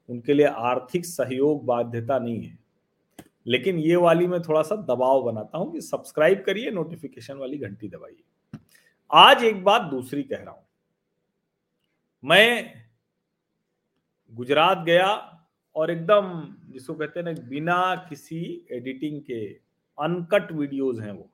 उनके 0.10 0.34
लिए 0.34 0.45
आर्थिक 0.45 1.06
सहयोग 1.06 1.65
बाध्यता 1.65 2.19
नहीं 2.19 2.41
है। 2.41 2.60
लेकिन 3.47 3.80
ये 3.80 3.95
वाली 3.95 4.28
मैं 4.28 4.41
थोड़ा 4.41 4.62
सा 4.62 4.76
दबाव 4.76 5.23
बनाता 5.23 5.58
हूँ 5.58 5.71
कि 5.73 5.82
सब्सक्राइब 5.82 6.43
करिए 6.45 6.71
नोटिफिकेशन 6.71 7.38
वाली 7.38 7.58
घंटी 7.58 7.88
दबाइए। 7.89 8.60
आज 9.12 9.43
एक 9.43 9.63
बात 9.63 9.82
दूसरी 9.82 10.23
कह 10.23 10.38
रहा 10.38 10.52
हूँ। 10.52 10.65
मैं 12.23 12.73
गुजरात 14.36 14.78
गया 14.78 15.08
और 15.76 15.91
एकदम 15.91 16.56
जिसको 16.69 16.93
कहते 16.93 17.19
हैं 17.19 17.34
ना, 17.34 17.50
बिना 17.50 18.06
किसी 18.10 18.67
एडिटिंग 18.71 19.21
के 19.21 19.47
अनकट 19.97 20.52
वीडियोस 20.52 21.00
हैं 21.00 21.12
वो। 21.12 21.30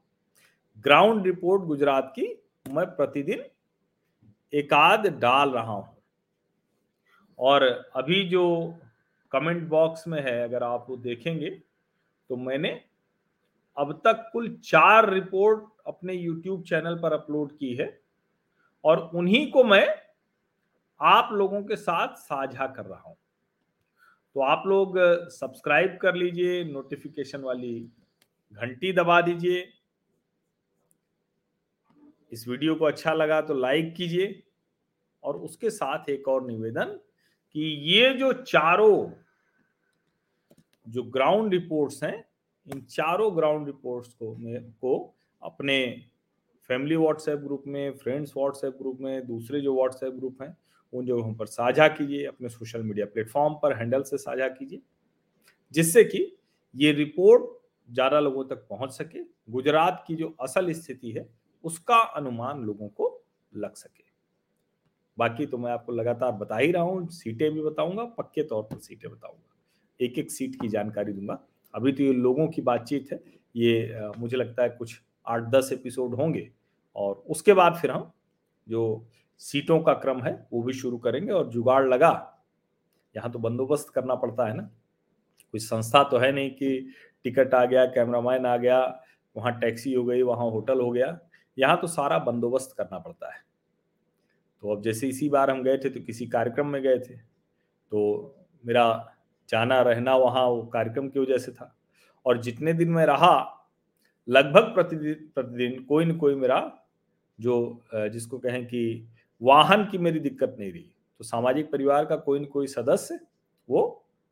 ग्राउंड 0.77 1.25
रिपोर्ट 1.25 1.63
गुजरात 1.63 2.13
की 2.15 2.42
मैं 2.65 2.85
प्रतिदिन 2.95 3.43
एकाद 4.53 5.07
डाल 5.19 5.49
रहा 5.51 5.71
हूँ। 5.71 5.95
और 7.39 7.63
अभी 7.95 8.23
जो 8.29 8.43
कमेंट 9.31 9.67
बॉक्स 9.69 10.07
में 10.07 10.21
है, 10.21 10.43
अगर 10.43 10.63
आप 10.63 10.85
वो 10.89 10.97
देखेंगे 10.97 11.49
तो 11.49 12.35
मैंने 12.37 12.69
अब 13.77 13.91
तक 14.05 14.29
कुल 14.33 14.47
चार 14.65 15.09
रिपोर्ट 15.09 15.63
अपने 15.87 16.13
यूट्यूब 16.13 16.63
चैनल 16.63 16.95
पर 16.95 17.13
अपलोड 17.13 17.51
की 17.51 17.73
है 17.75 17.87
और 18.83 18.99
उन्हीं 19.15 19.49
को 19.51 19.63
मैं 19.63 19.87
आप 20.99 21.29
लोगों 21.33 21.61
के 21.63 21.75
साथ 21.75 22.15
साझा 22.17 22.67
कर 22.67 22.85
रहा 22.85 23.01
हूँ। 23.01 23.15
तो 24.35 24.41
आप 24.41 24.63
लोग 24.67 24.97
सब्सक्राइब 25.31 25.97
कर 26.01 26.15
लीजिए 26.15 26.63
नोटिफिकेशन 26.63 27.41
वाली 27.41 27.79
घंटी 28.51 28.93
दबा 28.93 29.21
दीजिए 29.21 29.61
इस 32.33 32.47
वीडियो 32.47 32.75
को 32.75 32.85
अच्छा 32.85 33.13
लगा 33.13 33.41
तो 33.41 33.53
लाइक 33.53 33.93
कीजिए 33.95 34.43
और 35.23 35.37
उसके 35.37 35.69
साथ 35.69 36.09
एक 36.09 36.27
और 36.27 36.45
निवेदन 36.47 36.99
कि 37.55 37.65
ये 37.91 38.13
जो 38.13 38.31
चारों 38.33 39.09
जो 40.87 41.03
ग्राउंड 41.03 41.53
रिपोर्ट्स 41.53 42.03
हैं, 42.03 42.25
इन 42.67 42.81
चारों 42.81 43.35
ग्राउंड 43.37 43.67
रिपोर्ट्स 43.67 44.13
को 44.13 44.35
में, 44.35 44.71
को 44.71 45.15
अपने 45.41 46.05
फैमिली 46.69 46.95
व्हाट्सएप 46.95 47.39
ग्रुप 47.39 47.63
में, 47.67 47.91
फ्रेंड्स 47.97 48.33
व्हाट्सएप 48.37 48.77
ग्रुप 48.77 48.97
में, 49.01 49.27
दूसरे 49.27 49.61
जो 49.61 49.75
व्हाट्सएप 49.75 50.13
ग्रुप 50.13 50.41
हैं, 50.41 50.57
उन 50.93 51.05
जगहों 51.05 51.33
पर 51.33 51.45
साझा 51.45 51.87
कीजिए, 51.87 52.25
अपने 52.25 52.49
सोशल 52.49 52.83
मीडिया 52.83 53.05
प्लेटफॉर्म 53.05 53.53
पर 53.53 53.77
हैंडल 53.77 54.03
से 54.03 54.17
साझा 54.17 54.47
कीजिए, 54.47 54.81
जिससे 55.73 56.03
कि 56.03 56.25
ये 56.75 56.91
रिपोर्ट 56.91 57.45
ज़्यादा 57.89 58.19
लोगों 58.19 58.45
तक 58.45 58.65
पहुँच 58.69 58.91
सके। 58.91 59.23
गुजरात 59.51 60.03
की 60.07 60.15
जो 60.15 60.35
असल 60.41 60.71
स्थिति 60.71 61.11
है 61.11 61.27
उसका 61.63 61.97
अनुमान 61.97 62.63
लोगों 62.63 62.87
को 62.87 63.09
लग 63.53 63.73
सके। 63.73 64.03
बाकी 65.17 65.45
तो 65.45 65.57
मैं 65.57 65.71
आपको 65.71 65.91
लगातार 65.91 66.31
बता 66.31 66.57
ही 66.57 66.71
रहा 66.71 66.83
हूँ, 66.83 67.07
सीटें 67.07 67.51
भी 67.53 67.61
बताऊँगा, 67.61 68.03
पक्के 68.03 68.43
तौर 68.43 68.63
पर 68.63 68.77
सीटें 68.77 69.09
बताऊँगा। 69.11 69.49
एक 69.99 70.17
एक 70.19 70.31
सीट 70.31 70.55
की 70.61 70.67
जानकारी 70.67 71.13
दूँगा। 71.13 71.39
अभी 71.73 71.91
तो 71.91 72.03
ये 72.03 72.13
लोगों 72.13 72.47
की 72.47 72.61
बातचीत 72.61 73.11
है, 73.11 73.19
ये 73.55 74.09
मुझे 74.17 74.37
लगता 74.37 74.63
है 74.63 74.69
कुछ 74.69 74.99
आठ 75.27 75.43
दस 75.49 75.69
एपिसोड 75.73 76.15
होंगे 76.15 76.49
और 76.95 77.23
उसके 77.29 77.53
बाद 77.53 77.75
फिर 77.75 77.91
हम 77.91 78.11
जो 78.67 79.05
सीटों 79.41 79.79
का 79.79 79.93
क्रम 79.93 80.21
है, 80.21 80.47
वो 80.53 80.61
भी 80.63 80.73
शुरू 80.73 80.97
करेंगे 80.97 81.31
और 81.31 81.47
जुगाड़ 81.49 81.87
लगा। 81.87 82.11
यहाँ 83.15 83.31
तो 83.31 83.39
बंदोबस्त 83.39 83.89
करना 83.89 84.15
पड़ता 84.15 84.47
है 84.47 84.55
ना? 84.55 84.63
कोई 85.53 85.59
संस्था 85.59 86.03
तो 86.03 86.17
है 86.17 86.31
नहीं 86.31 86.49
कि 86.51 86.93
टिकट 87.23 87.53
आ 87.53 87.63
गया, 87.65 87.85
कैमरामैन 87.85 88.45
आ 88.45 88.55
गया, 88.57 88.79
वहाँ 89.35 89.59
टैक्सी 89.59 89.93
हो 89.93 90.03
गई, 90.05 90.21
वहाँ 90.21 90.49
होटल 90.51 90.81
हो 90.81 90.89
गया। 90.91 91.07
यहाँ 91.57 91.77
तो 91.77 91.87
सारा 91.89 92.17
बंदोबस्त 92.21 92.75
करना 92.77 92.99
पड़ता 92.99 93.33
है। 93.33 93.41
तो 94.63 94.71
अब 94.71 94.81
जैसे 94.81 95.07
इसी 95.07 95.29
बार 95.29 95.49
हम 95.51 95.63
गए 95.63 95.77
थे 95.77 95.89
तो 95.89 95.99
किसी 96.01 96.27
कार्यक्रम 96.27 96.67
में 96.67 96.81
गए 96.81 96.99
थे। 96.99 97.15
तो 97.15 98.35
मेरा 98.63 99.15
जाना, 99.49 99.81
रहना 99.81 100.15
वहाँ 100.17 100.45
वो 100.45 100.61
कार्यक्रम 100.73 101.07
की 101.09 101.19
वजह 101.19 101.37
से 101.37 101.51
था। 101.51 101.75
और 102.25 102.41
जितने 102.41 102.73
दिन 102.73 102.89
मैं 102.89 103.05
रहा, 103.05 103.59
लगभग 104.27 104.73
प्रतिदिन 104.73 105.29
प्रतिदिन 105.35 105.83
कोई 105.85 106.05
न 106.05 106.15
कोई 106.17 106.35
मेरा 106.35 106.59
जो 107.39 107.83
जिसको 107.93 108.37
कहें 108.39 108.65
कि 108.65 109.07
वाहन 109.41 109.85
की 109.85 109.97
मेरी 109.97 110.19
दिक्कत 110.19 110.55
नहीं 110.59 110.71
रही 110.71 110.89
तो 111.19 111.23
सामाजिक 111.23 111.71
परिवार 111.71 112.05
का 112.05 112.15
कोई 112.17 112.39
न 112.39 112.45
कोई 112.45 112.67
सदस्य 112.67 113.19
वो 113.69 113.81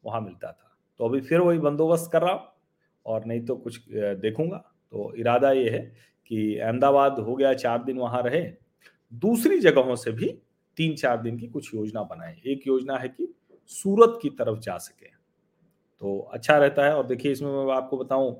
वहाँ 0.04 0.22
मिलता 0.22 0.52
था। 0.52 0.76
तो 1.00 1.06
अभी 1.06 1.22
फिर 1.22 1.40
वही 1.40 1.60
बंदोबस्त 1.60 2.12
कर 2.12 2.22
रहा 2.22 2.34
हूँ 2.34 2.48
और 3.06 3.26
नहीं 3.26 3.46
तो 3.46 3.56
कुछ 3.58 3.82
देखूँगा। 3.90 4.58
तो 4.94 5.14
इरादा 5.16 5.52
ये 5.52 5.70
है 5.70 5.82
कि 6.32 6.58
अहमदाबाद 6.58 7.20
हो 7.20 7.36
गया, 7.36 7.54
चार 7.54 7.84
दिन 7.84 7.98
वहाँ 7.98 8.22
रहे। 8.24 8.41
दूसरी 9.13 9.60
जगहों 9.60 9.96
से 9.96 10.12
भी 10.12 10.28
तीन 10.78 10.96
चार 10.96 11.22
दिन 11.22 11.38
की 11.38 11.48
कुछ 11.48 11.74
योजना 11.76 12.04
बनाए। 12.04 12.36
एक 12.46 12.67
योजना 12.67 12.98
है 12.98 13.08
कि 13.10 13.28
सूरत 13.72 14.17
की 14.22 14.30
तरफ़ 14.30 14.60
जा 14.60 14.78
सके। 14.78 15.06
तो 16.02 16.17
अच्छा 16.34 16.58
रहता 16.58 16.86
है 16.86 16.96
और 16.96 17.06
देखिए, 17.08 17.32
इसमें 17.32 17.52
मैं 17.52 17.74
आपको 17.74 17.98
बताऊँ 17.98 18.34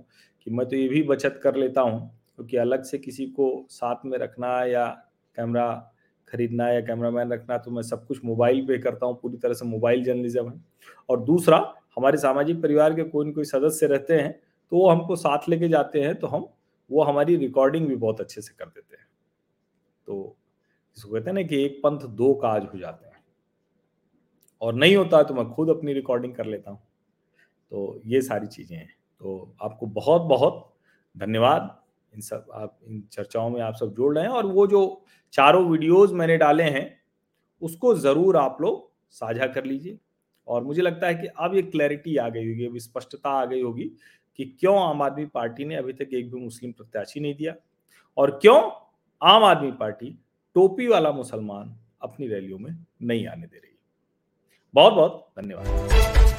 कि 0.48 0.52
मैं 0.52 0.68
तो 0.70 0.76
ये 0.76 0.88
भी 0.88 1.02
बचत 1.04 1.40
कर 1.44 1.56
लेता 1.56 1.82
हूँ 1.82 2.00
क्योंकि 2.36 2.58
तो 2.58 2.62
अलग 2.62 2.84
से 2.84 2.98
किसी 2.98 3.26
को 3.30 3.66
साथ 3.70 4.06
में 4.06 4.18
रखना 4.18 4.64
या 4.66 4.86
कैमरा 5.38 5.70
खरीदना 6.28 6.70
या 6.70 6.80
कैमरामैन 6.82 7.32
रखना 7.34 7.58
तो 7.58 7.72
मैं 7.72 7.82
सब 7.82 8.06
कुछ 8.08 8.24
मोबाइल 8.26 8.66
पे 8.68 8.78
करता 8.78 9.06
हूँ, 9.06 9.20
पूरी 9.22 9.38
तरह 9.38 9.54
से 9.54 9.66
मोबाइल 9.66 10.04
जर्नलिज्म 10.04 10.50
है। 10.50 10.62
और 11.10 11.24
दूसरा, 11.24 11.58
हमारे 11.98 12.18
सामाजिक 12.18 12.62
परिवार 12.62 12.94
के 12.94 13.04
कोई 13.04 13.26
न 13.26 13.32
कोई 13.32 13.44
सदस्य 13.44 13.88
रहते 13.88 14.14
हैं 14.14 14.32
तो 14.72 14.78
वो 14.78 14.90
हमको 14.90 15.16
साथ 15.16 15.50
लेके 15.50 15.68
जाते 15.68 16.02
हैं 16.02 16.16
तो 16.16 16.28
हम 16.28 16.48
वो 16.92 17.04
हमारी 17.04 17.36
रिकॉर्डिंग 17.36 17.88
भी 17.88 17.96
बहुत 17.96 18.22
अच्छे 18.22 18.42
से 18.42 18.54
कर 18.54 18.66
देते 18.66 18.96
हैं। 18.96 19.08
तो 20.08 20.38
जिसको 20.98 21.12
कहते 21.12 21.30
हैं 21.30 21.36
ना 21.36 21.44
कि 21.44 21.64
एक 21.66 21.80
पंथ 21.84 22.08
दो 22.12 22.34
काज 22.34 22.66
हो 22.74 22.80
जाते 22.80 23.06
हैं। 23.06 23.24
और 24.62 24.74
नहीं 24.74 24.96
होता 24.96 25.22
तो 25.24 25.34
मैं 25.34 25.46
खुद 25.50 25.70
अपनी 25.70 25.94
रिकॉर्डिंग 25.94 26.34
कर 26.36 26.46
लेता 26.46 26.72
हूँ। 26.72 26.80
तो 27.72 28.02
ये 28.06 28.22
सारी 28.22 28.48
चीज़ें 28.48 28.78
हैं। 28.78 28.90
तो 29.22 29.56
आपको 29.62 29.86
बहुत 29.86 30.22
बहुत 30.22 30.68
धन्यवाद। 31.16 31.78
इन 32.14 32.22
सब 32.22 32.46
आप, 32.54 32.80
इन 32.84 33.02
चर्चाओं 33.12 33.50
में 33.50 33.62
आप 33.62 33.76
सब 33.76 33.94
जोड़ 33.96 34.16
रहे 34.16 34.24
हैं 34.24 34.32
और 34.32 34.46
वो 34.46 34.66
जो 34.68 35.04
चारों 35.34 35.66
वीडियोस 35.70 36.12
मैंने 36.12 36.38
डाले 36.38 36.64
हैं, 36.64 37.00
उसको 37.62 37.94
ज़रूर 37.96 38.38
आप 38.38 38.58
लोग 38.62 38.90
साझा 39.14 39.48
कर 39.48 39.66
लीजिए। 39.66 39.98
और 40.48 40.64
मुझे 40.64 40.82
लगता 40.82 41.08
है 41.08 41.16
कि 41.16 41.28
अब 41.28 41.56
ये 41.56 41.62
क्लैरिटी 41.62 42.16
आ 42.18 42.28
गई 42.30 42.48
होगी, 42.48 42.66
अब 42.66 42.78
स्पष्टता 42.78 43.30
आ 43.32 43.46
गई 43.46 43.62
होगी 43.62 43.92
कि 44.42 44.58
क्यों 44.60 44.90
आम 44.90 45.02
आदमी 45.02 45.26
पार्टी 45.26 45.66
ने 45.66 45.76
अभी 45.76 45.94
तक 45.94 46.10
एक 46.14 46.32
भी 46.32 46.42
मुस्लिम 46.42 46.72
प्रत्याशी 46.72 47.20
नहीं 47.20 47.36
दिया? 47.36 47.56
और 48.18 48.32
क्यों 48.32 48.72
आम 49.24 49.44
आदमी 49.44 49.72
पार्टी 49.72 50.20
टोपी 50.56 50.88
वाला 50.88 51.12
मुसलमान 51.12 51.76
अपनी 52.02 52.28
रैलियों 52.28 52.60
में 52.60 52.86
नहीं 53.02 53.28
आने 53.28 53.48
दे 53.48 53.58
रही? 53.58 53.78
बहुत 54.74 54.94
बहुत 54.94 55.28
धन्यवाद। 55.40 56.31